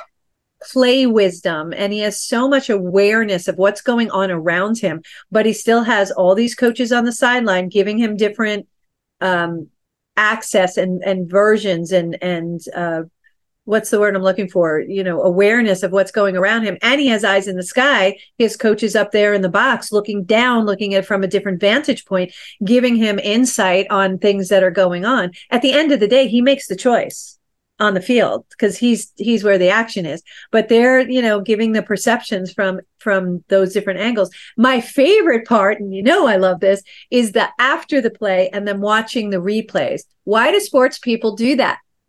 [0.62, 5.44] play wisdom and he has so much awareness of what's going on around him but
[5.44, 8.66] he still has all these coaches on the sideline giving him different
[9.20, 9.68] um,
[10.16, 13.02] access and and versions and and uh,
[13.64, 14.80] what's the word I'm looking for?
[14.80, 16.78] You know, awareness of what's going around him.
[16.82, 18.16] And he has eyes in the sky.
[18.38, 21.60] His coach is up there in the box looking down, looking at from a different
[21.60, 22.32] vantage point,
[22.64, 25.30] giving him insight on things that are going on.
[25.50, 27.38] At the end of the day, he makes the choice
[27.78, 30.22] on the field because he's he's where the action is
[30.52, 35.80] but they're you know giving the perceptions from from those different angles my favorite part
[35.80, 39.38] and you know i love this is the after the play and then watching the
[39.38, 41.78] replays why do sports people do that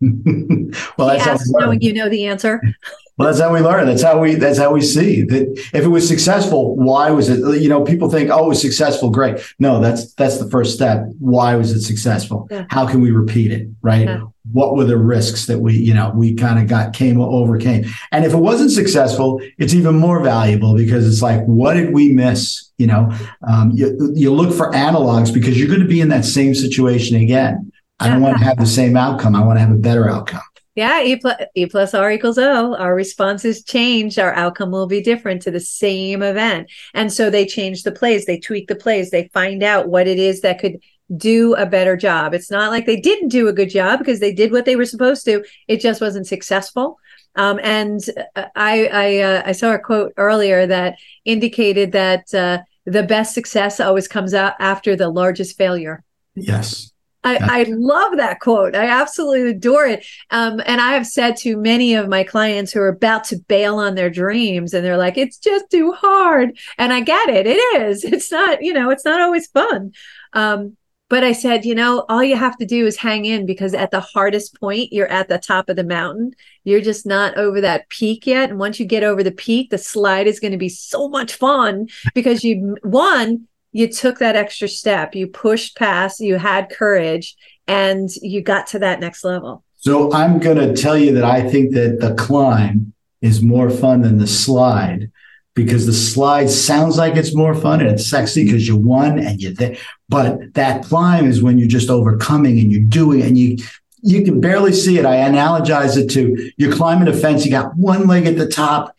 [0.96, 2.60] well that's asks, knowing you know the answer
[3.16, 3.86] well, that's how we learn.
[3.86, 4.34] That's how we.
[4.34, 5.70] That's how we see that.
[5.72, 7.60] If it was successful, why was it?
[7.60, 11.06] You know, people think, "Oh, it was successful, great." No, that's that's the first step.
[11.20, 12.48] Why was it successful?
[12.50, 12.66] Yeah.
[12.70, 13.68] How can we repeat it?
[13.82, 14.06] Right?
[14.06, 14.22] Yeah.
[14.50, 17.84] What were the risks that we, you know, we kind of got came overcame?
[18.10, 22.12] And if it wasn't successful, it's even more valuable because it's like, what did we
[22.12, 22.72] miss?
[22.78, 23.12] You know,
[23.48, 27.16] um, you you look for analogs because you're going to be in that same situation
[27.16, 27.70] again.
[28.00, 29.36] I don't want to have the same outcome.
[29.36, 30.42] I want to have a better outcome.
[30.74, 32.74] Yeah, E plus, e plus R equals O.
[32.74, 34.18] Our responses change.
[34.18, 36.70] Our outcome will be different to the same event.
[36.94, 40.18] And so they change the plays, they tweak the plays, they find out what it
[40.18, 40.80] is that could
[41.16, 42.34] do a better job.
[42.34, 44.84] It's not like they didn't do a good job because they did what they were
[44.84, 45.44] supposed to.
[45.68, 46.98] It just wasn't successful.
[47.36, 48.00] Um, and
[48.36, 53.34] uh, I I, uh, I, saw a quote earlier that indicated that uh, the best
[53.34, 56.04] success always comes out after the largest failure.
[56.36, 56.92] Yes.
[57.24, 58.76] I, I, love that quote.
[58.76, 60.06] I absolutely adore it.
[60.30, 63.76] Um, and I have said to many of my clients who are about to bail
[63.76, 66.56] on their dreams and they're like, it's just too hard.
[66.76, 67.46] And I get it.
[67.46, 68.04] It is.
[68.14, 69.92] It's not, you know, it's not always fun.
[70.34, 70.76] Um,
[71.10, 73.90] but I said, you know, all you have to do is hang in because at
[73.90, 76.32] the hardest point, you're at the top of the mountain.
[76.64, 78.50] You're just not over that peak yet.
[78.50, 81.34] And once you get over the peak, the slide is going to be so much
[81.34, 87.36] fun because you, one, you took that extra step, you pushed past, you had courage,
[87.66, 89.64] and you got to that next level.
[89.74, 94.02] So I'm going to tell you that I think that the climb is more fun
[94.02, 95.10] than the slide
[95.54, 99.42] because the slide sounds like it's more fun and it's sexy because you won and
[99.42, 99.76] you're there.
[100.08, 103.58] But that climb is when you're just overcoming and you're doing and you
[104.06, 105.06] you can barely see it.
[105.06, 108.94] I analogize it to you're climbing a fence, you got one leg at the top,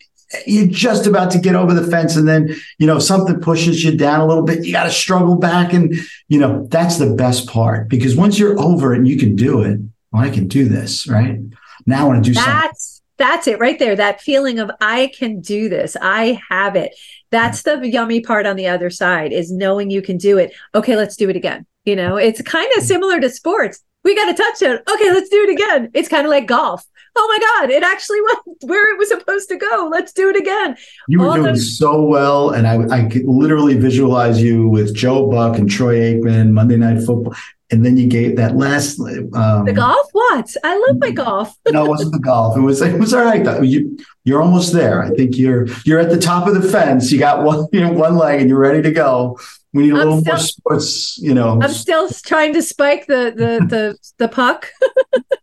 [0.46, 3.96] you're just about to get over the fence and then you know something pushes you
[3.96, 5.94] down a little bit you got to struggle back and
[6.28, 9.62] you know that's the best part because once you're over it and you can do
[9.62, 9.80] it.
[10.12, 11.38] Well i can do this right?
[11.86, 13.06] Now i want to do that's something.
[13.18, 15.96] that's it right there that feeling of i can do this.
[16.00, 16.94] I have it.
[17.30, 20.54] That's the yummy part on the other side is knowing you can do it.
[20.74, 21.66] Okay let's do it again.
[21.84, 23.82] You know it's kind of similar to sports.
[24.04, 25.90] We got a touchdown okay let's do it again.
[25.94, 26.84] It's kind of like golf
[27.16, 29.88] oh my god it actually went where it was supposed to go.
[29.90, 30.76] Let's do it again.
[31.08, 34.94] You were All doing those- so well and I, I could literally visualize you with
[34.94, 37.34] joe buck and troy aikman monday night football
[37.70, 40.06] and then you gave that last um, the golf?
[40.12, 40.54] What?
[40.62, 41.56] I love my golf.
[41.72, 42.56] No it wasn't the golf.
[42.56, 43.60] It was it was all right though.
[43.60, 45.02] you you're almost there.
[45.02, 47.10] I think you're you're at the top of the fence.
[47.10, 49.38] You got one you know one leg and you're ready to go
[49.76, 51.60] we need a I'm little still, more sports, you know.
[51.60, 54.70] I'm still trying to spike the the the, the puck.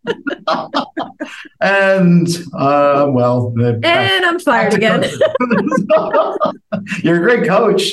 [1.60, 5.04] and uh, well, the, and I'm fired again.
[7.04, 7.92] You're a great coach.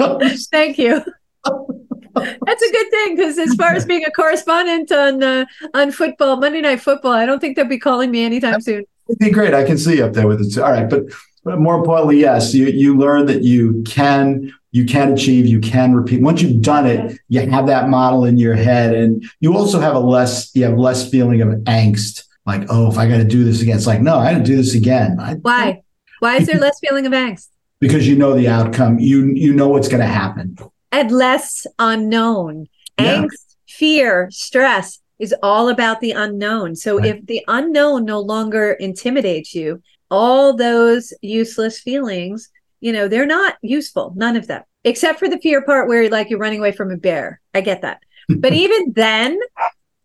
[0.50, 1.04] Thank you.
[1.44, 6.36] That's a good thing because as far as being a correspondent on uh, on football,
[6.36, 8.84] Monday Night Football, I don't think they'll be calling me anytime soon.
[9.08, 9.54] It'd be great.
[9.54, 10.58] I can see you up there with it.
[10.58, 11.04] All right, but
[11.44, 15.94] but more importantly, yes, you you learn that you can you can achieve, you can
[15.94, 16.20] repeat.
[16.20, 19.94] Once you've done it, you have that model in your head, and you also have
[19.94, 22.24] a less you have less feeling of angst.
[22.44, 24.44] Like, oh, if I got to do this again, it's like, no, I got to
[24.44, 25.18] do this again.
[25.18, 25.82] I, Why?
[26.20, 27.48] Why is there less feeling of angst?
[27.80, 28.98] Because you know the outcome.
[28.98, 30.58] You you know what's going to happen.
[30.92, 32.66] And less unknown.
[32.98, 33.22] Yeah.
[33.22, 36.76] Angst, fear, stress is all about the unknown.
[36.76, 37.16] So right.
[37.16, 42.50] if the unknown no longer intimidates you, all those useless feelings,
[42.86, 46.30] you know, they're not useful, none of them, except for the fear part where like
[46.30, 47.40] you're running away from a bear.
[47.52, 48.00] I get that.
[48.28, 49.40] but even then,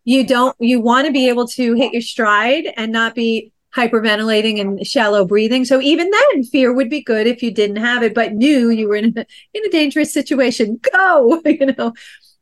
[0.02, 4.60] you don't, you want to be able to hit your stride and not be hyperventilating
[4.60, 5.64] and shallow breathing.
[5.64, 8.88] So even then, fear would be good if you didn't have it, but knew you
[8.88, 10.80] were in a, in a dangerous situation.
[10.92, 11.92] Go, you know,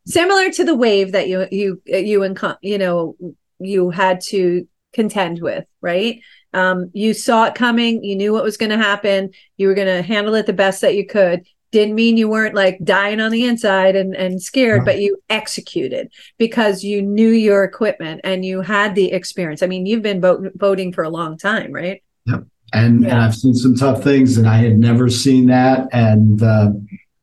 [0.07, 3.15] similar to the wave that you you you and you know
[3.59, 6.21] you had to contend with, right?
[6.53, 8.03] Um, you saw it coming.
[8.03, 9.31] You knew what was going to happen.
[9.57, 11.47] You were going to handle it the best that you could.
[11.71, 14.85] Didn't mean you weren't like dying on the inside and, and scared, no.
[14.87, 19.63] but you executed because you knew your equipment and you had the experience.
[19.63, 22.03] I mean, you've been boat, boating for a long time, right?
[22.27, 22.45] Yep.
[22.73, 23.11] And, yeah.
[23.11, 25.89] and I've seen some tough things and I had never seen that.
[25.93, 26.71] And, uh,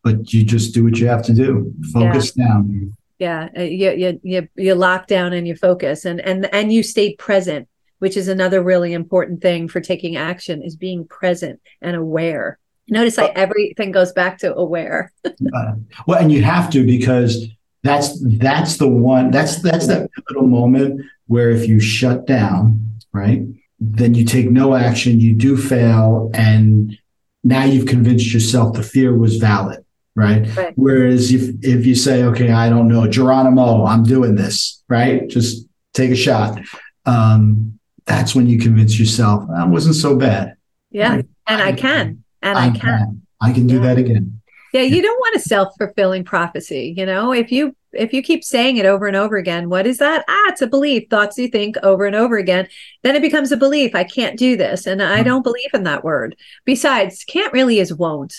[0.04, 1.74] but you just do what you have to do.
[1.92, 2.46] Focus yeah.
[2.48, 2.96] down.
[3.20, 3.50] Yeah.
[3.58, 7.18] Uh, you, you, you, you lock down and you focus and, and, and you stayed
[7.18, 7.68] present
[8.00, 13.18] which is another really important thing for taking action is being present and aware notice
[13.18, 15.74] like everything goes back to aware uh,
[16.08, 17.48] well and you have to because
[17.84, 22.88] that's that's the one that's that's that little moment where if you shut down
[23.18, 23.42] right?
[23.80, 26.98] Then you take no action, you do fail, and
[27.44, 29.84] now you've convinced yourself the fear was valid,
[30.16, 30.56] right?
[30.56, 30.74] Right.
[30.76, 35.28] Whereas if if you say, okay, I don't know, Geronimo, I'm doing this, right?
[35.28, 36.60] Just take a shot.
[37.06, 37.77] Um,
[38.08, 40.56] that's when you convince yourself that wasn't so bad.
[40.92, 41.18] Yeah.
[41.18, 41.26] Right.
[41.48, 42.24] And I can.
[42.42, 43.22] And I can.
[43.40, 43.82] I can do Yeah.
[43.84, 44.42] that again.
[44.74, 47.32] Yeah, you don't want a self-fulfilling prophecy, you know?
[47.32, 50.24] If you if you keep saying it over and over again, what is that?
[50.28, 51.10] Ah, it's a belief.
[51.10, 52.68] Thoughts you think over and over again,
[53.02, 53.96] then it becomes a belief.
[53.96, 55.26] I can't do this and I Mhm.
[55.26, 56.36] don't believe in that word.
[56.66, 58.36] Besides, can't really is won't.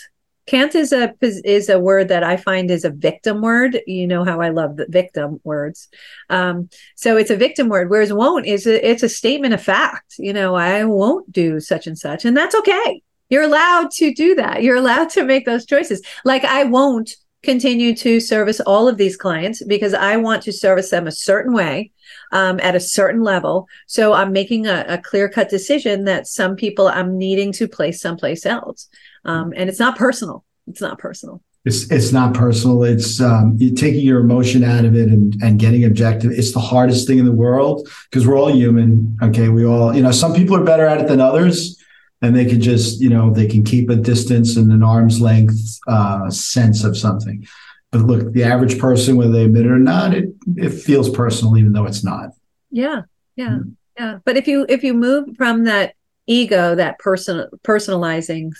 [0.48, 3.80] Can't is a is a word that I find is a victim word.
[3.86, 5.88] You know how I love the victim words.
[6.30, 10.14] Um, so it's a victim word, whereas won't is a, it's a statement of fact.
[10.18, 13.02] You know, I won't do such and such, and that's okay.
[13.28, 14.62] You're allowed to do that.
[14.62, 16.00] You're allowed to make those choices.
[16.24, 20.90] Like I won't continue to service all of these clients because I want to service
[20.90, 21.92] them a certain way
[22.32, 23.66] um, at a certain level.
[23.86, 28.00] So I'm making a, a clear cut decision that some people I'm needing to place
[28.00, 28.88] someplace else.
[29.28, 30.44] Um, and it's not personal.
[30.66, 31.42] It's not personal.
[31.64, 32.82] It's it's not personal.
[32.84, 36.30] It's um, you're taking your emotion out of it and and getting objective.
[36.30, 39.18] It's the hardest thing in the world because we're all human.
[39.22, 40.12] Okay, we all you know.
[40.12, 41.76] Some people are better at it than others,
[42.22, 45.78] and they can just you know they can keep a distance and an arm's length
[45.88, 47.46] uh, sense of something.
[47.90, 51.58] But look, the average person, whether they admit it or not, it it feels personal,
[51.58, 52.30] even though it's not.
[52.70, 53.02] Yeah.
[53.36, 53.58] Yeah.
[53.58, 53.74] Mm.
[53.98, 54.18] Yeah.
[54.24, 55.94] But if you if you move from that
[56.26, 58.52] ego, that person personalizing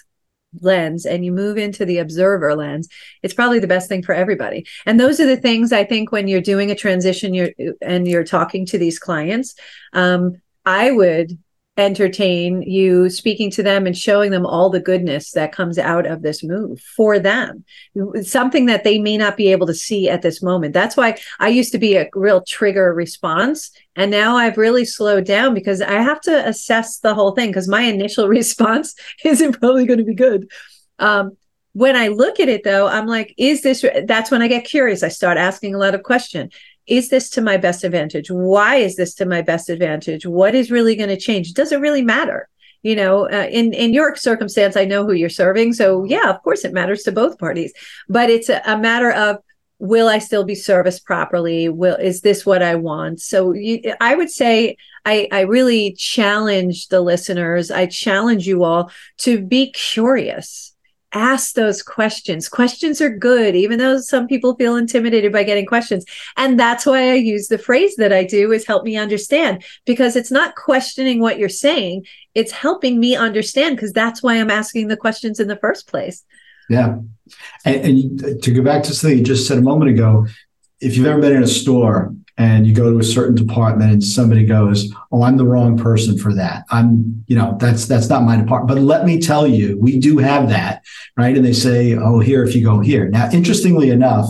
[0.61, 2.89] lens and you move into the observer lens
[3.23, 4.67] it's probably the best thing for everybody.
[4.87, 7.51] And those are the things i think when you're doing a transition you're
[7.83, 9.55] and you're talking to these clients
[9.93, 11.39] um, i would
[11.79, 16.23] entertain you speaking to them and showing them all the goodness that comes out of
[16.23, 17.65] this move for them.
[18.23, 20.75] Something that they may not be able to see at this moment.
[20.75, 25.25] That's why i used to be a real trigger response and now i've really slowed
[25.25, 29.87] down because i have to assess the whole thing because my initial response isn't probably
[29.87, 30.51] going to be good.
[30.99, 31.37] Um,
[31.75, 35.03] when i look at it though i'm like is this that's when i get curious.
[35.03, 36.53] I start asking a lot of questions
[36.89, 38.31] is this to my best advantage?
[38.31, 40.27] Why is this to my best advantage?
[40.27, 41.53] What is really going to change?
[41.53, 42.49] Does it really matter?
[42.83, 46.41] You know uh, in in your circumstance i know who you're serving so yeah of
[46.45, 47.73] course it matters to both parties.
[48.09, 49.39] But it's a, a matter of
[49.81, 51.69] will i still be serviced properly?
[51.69, 53.21] Will is this what i want?
[53.21, 58.93] So you, i would say i i really challenge the listeners i challenge you all
[59.19, 60.73] to be curious
[61.13, 62.49] ask those questions.
[62.49, 66.05] Questions are good, even though some people feel intimidated by getting questions.
[66.37, 70.17] And that's why I use the phrase that I do is help me understand because
[70.17, 72.07] it's not questioning what you're saying.
[72.35, 76.25] It's helping me understand because that's why I'm asking the questions in the first place.
[76.69, 76.99] Yeah.
[77.65, 80.27] And, and to go back to something you just said a moment ago,
[80.81, 84.03] if you've ever been in a store and you go to a certain department and
[84.03, 86.65] somebody goes, "Oh, I'm the wrong person for that.
[86.71, 90.19] I'm, you know, that's that's not my department." But let me tell you, we do
[90.19, 90.85] have that,
[91.17, 91.37] right?
[91.37, 94.27] And they say, "Oh, here if you go here." Now, interestingly enough,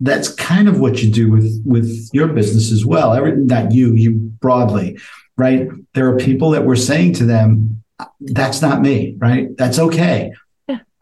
[0.00, 3.12] that's kind of what you do with with your business as well.
[3.12, 4.98] Everything not you, you broadly,
[5.36, 5.68] right?
[5.92, 7.82] There are people that we're saying to them,
[8.20, 9.54] "That's not me," right?
[9.56, 10.32] That's okay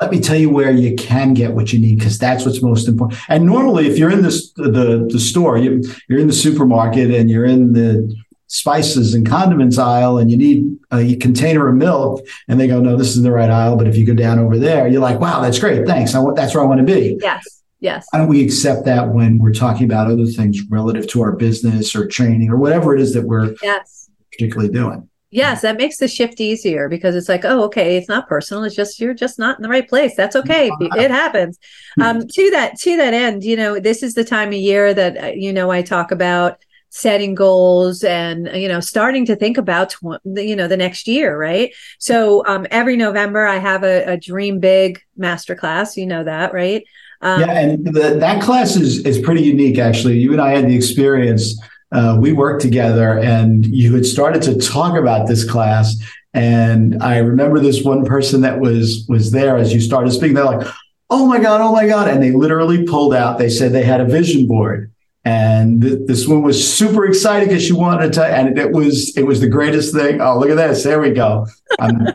[0.00, 2.86] let me tell you where you can get what you need because that's what's most
[2.86, 3.20] important.
[3.28, 7.30] And normally, if you're in this the the store, you, you're in the supermarket and
[7.30, 8.14] you're in the
[8.48, 12.96] spices and condiments aisle and you need a container of milk and they go no
[12.96, 15.40] this is the right aisle but if you go down over there you're like wow
[15.40, 16.14] that's great thanks.
[16.14, 17.18] I, want that's where i want to be.
[17.20, 17.42] Yes
[17.80, 18.06] yes.
[18.10, 21.94] Why don't we accept that when we're talking about other things relative to our business
[21.94, 24.10] or training or whatever it is that we're yes.
[24.30, 28.28] particularly doing yes that makes the shift easier because it's like oh okay it's not
[28.28, 30.14] personal it's just you're just not in the right place.
[30.16, 30.70] That's okay.
[30.80, 31.58] It happens.
[32.00, 35.16] Um, to that to that end you know this is the time of year that
[35.16, 36.58] uh, you know i talk about
[36.90, 41.38] setting goals and you know starting to think about tw- you know the next year
[41.38, 41.74] right?
[41.98, 46.84] So um, every november i have a, a dream big masterclass you know that right?
[47.20, 50.18] Um, yeah and the, that class is is pretty unique actually.
[50.18, 51.60] You and i had the experience
[51.92, 55.96] uh, we worked together and you had started to talk about this class.
[56.34, 60.34] And i remember this one person that was was there as you started speaking.
[60.34, 60.66] They're like
[61.08, 62.08] oh my god oh my god.
[62.08, 63.38] And they literally pulled out.
[63.38, 64.92] They said they had a vision board.
[65.24, 69.22] And th- this one was super excited because she wanted to and it was it
[69.22, 70.20] was the greatest thing.
[70.20, 70.82] Oh look at this.
[70.84, 71.46] There we go.
[71.80, 72.08] I'm,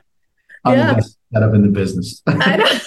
[0.65, 0.87] I'm Yeah.
[0.89, 2.21] the best setup in the business.
[2.27, 2.65] I know.
[2.65, 2.81] and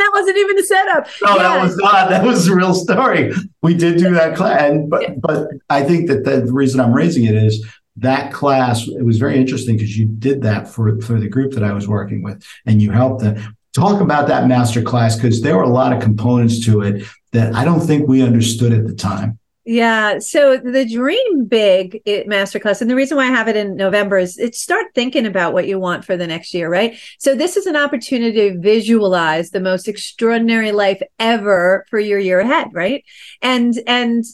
[0.00, 1.42] that wasn't even a setup no, Yeah.
[1.42, 2.08] that was not.
[2.10, 3.32] That was a real story.
[3.62, 7.24] We did do that class, and but but I think that the reason I'm raising
[7.24, 7.64] it is
[7.96, 8.88] that class.
[8.88, 11.86] It was very interesting because you did that for for the group that I was
[11.88, 15.68] working with, and you helped them talk about that master class because there were a
[15.68, 19.38] lot of components to it that I don't think we understood at the time.
[19.64, 20.18] Yeah.
[20.18, 24.18] So the Dream Big it, Masterclass, and the reason why I have it in November
[24.18, 26.98] is it's start thinking about what you want for the next year, right?
[27.20, 32.40] So this is an opportunity to visualize the most extraordinary life ever for your year
[32.40, 33.04] ahead, right?
[33.40, 34.24] And and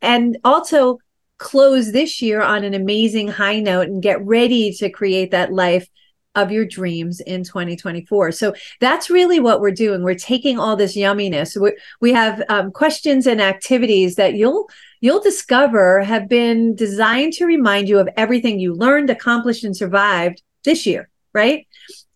[0.00, 0.98] and also
[1.36, 5.88] close this year on an amazing high note and get ready to create that life
[6.34, 8.32] of your dreams in 2024.
[8.32, 10.02] So that's really what we're doing.
[10.02, 11.60] We're taking all this yumminess.
[11.60, 14.68] We, we have um, questions and activities that you'll
[15.00, 20.42] you'll discover have been designed to remind you of everything you learned, accomplished, and survived
[20.64, 21.66] this year, right?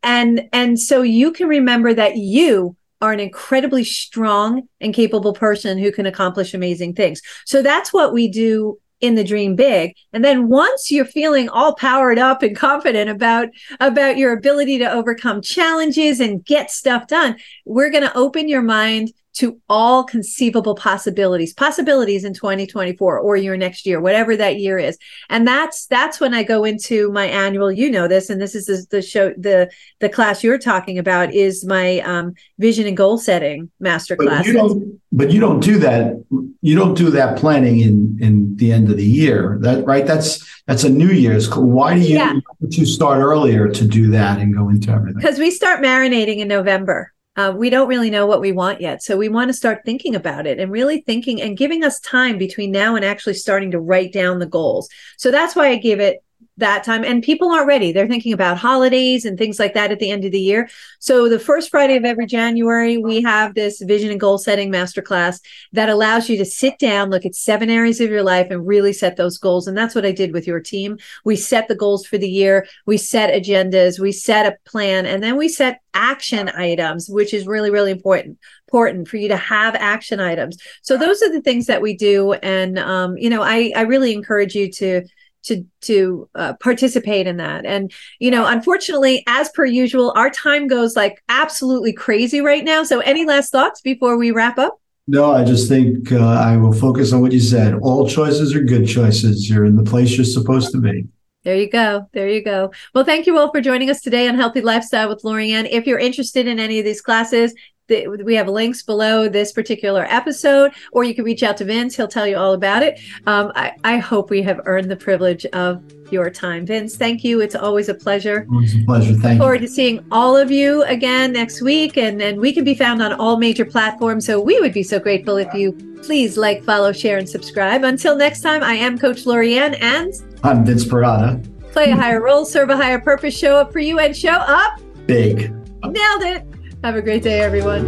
[0.02, 5.78] And and so you can remember that you are an incredibly strong and capable person
[5.78, 7.20] who can accomplish amazing things.
[7.44, 9.94] So that's what we do in the dream big.
[10.12, 13.48] And then once you're feeling all powered up and confident about
[13.80, 18.62] about your ability to overcome challenges and get stuff done we're going to open your
[18.62, 24.78] mind to all conceivable possibilities possibilities in 2024 or your next year whatever that year
[24.78, 24.98] is.
[25.28, 28.66] And that's that's when i go into my annual you know this and this is
[28.66, 29.70] the, the show the
[30.00, 34.46] the class you're talking about is my um, vision and goal setting master but class.
[34.46, 36.24] you don't but you don't do that
[36.60, 39.58] you don't do that planning in in the end of the year.
[39.60, 40.06] That right?
[40.06, 41.54] That's that's a new year's.
[41.54, 42.40] Why do you yeah.
[42.60, 45.20] you start earlier to do that and go into everything?
[45.20, 49.02] Because we start marinating in november uh, we don't really know what we want yet.
[49.02, 52.38] So we want to start thinking about it and really thinking and giving us time
[52.38, 54.88] between now and actually starting to write down the goals.
[55.18, 56.23] So that's why I give it
[56.56, 57.92] that time and people aren't ready.
[57.92, 60.68] They're thinking about holidays and things like that at the end of the year.
[61.00, 65.40] So the first friday of every january we have this vision and goal setting masterclass
[65.72, 68.92] that allows you to sit down look at seven areas of your life and really
[68.92, 69.66] set those goals.
[69.66, 70.98] And that's what i did with your team.
[71.24, 72.66] We set the goals for the year.
[72.86, 73.98] We set agendas.
[73.98, 75.06] We set a plan.
[75.06, 79.36] And then we set action items which is really really important important for you to
[79.36, 80.58] have action items.
[80.82, 82.32] So those are the things that we do.
[82.34, 85.02] And um, you know i i really encourage you to
[85.44, 90.66] to to uh, participate in that and you know unfortunately as per usual our time
[90.66, 95.32] goes like absolutely crazy right now so any last thoughts before we wrap up no
[95.32, 98.86] i just think uh, i will focus on what you said all choices are good
[98.86, 101.06] choices you're in the place you're supposed to be
[101.44, 102.08] there you go.
[102.14, 102.72] There you go.
[102.94, 105.66] Well, thank you all for joining us today on Healthy Lifestyle with Lori Anne.
[105.66, 107.54] If you're interested in any of these classes,
[107.86, 111.94] the, we have links below this particular episode, or you can reach out to Vince.
[111.94, 112.98] He'll tell you all about it.
[113.26, 116.64] Um, I, I, hope we have earned the privilege of your time.
[116.64, 117.40] Vince, thank you.
[117.40, 118.46] It's always a pleasure.
[118.50, 119.14] Always a pleasure.
[119.14, 119.66] Thank Look forward you.
[119.66, 121.96] to seeing all of you again next week.
[121.96, 124.24] And, and we can be found on all major platforms.
[124.24, 125.72] So we would be so grateful if you
[126.02, 127.84] please like, follow, share, and subscribe.
[127.84, 130.12] Until next time, I am Coach Lori Anne and
[130.42, 131.50] I'm Vince Perrotta.
[131.72, 134.80] Play a higher role, serve a higher purpose, show up for you, and show up
[135.06, 135.50] big.
[135.82, 136.53] Nailed it.
[136.84, 137.82] Have a great day, everyone.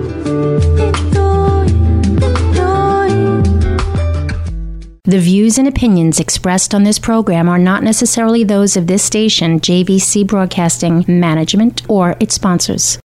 [5.04, 9.60] The views and opinions expressed on this program are not necessarily those of this station,
[9.60, 12.98] JVC Broadcasting Management, or its sponsors.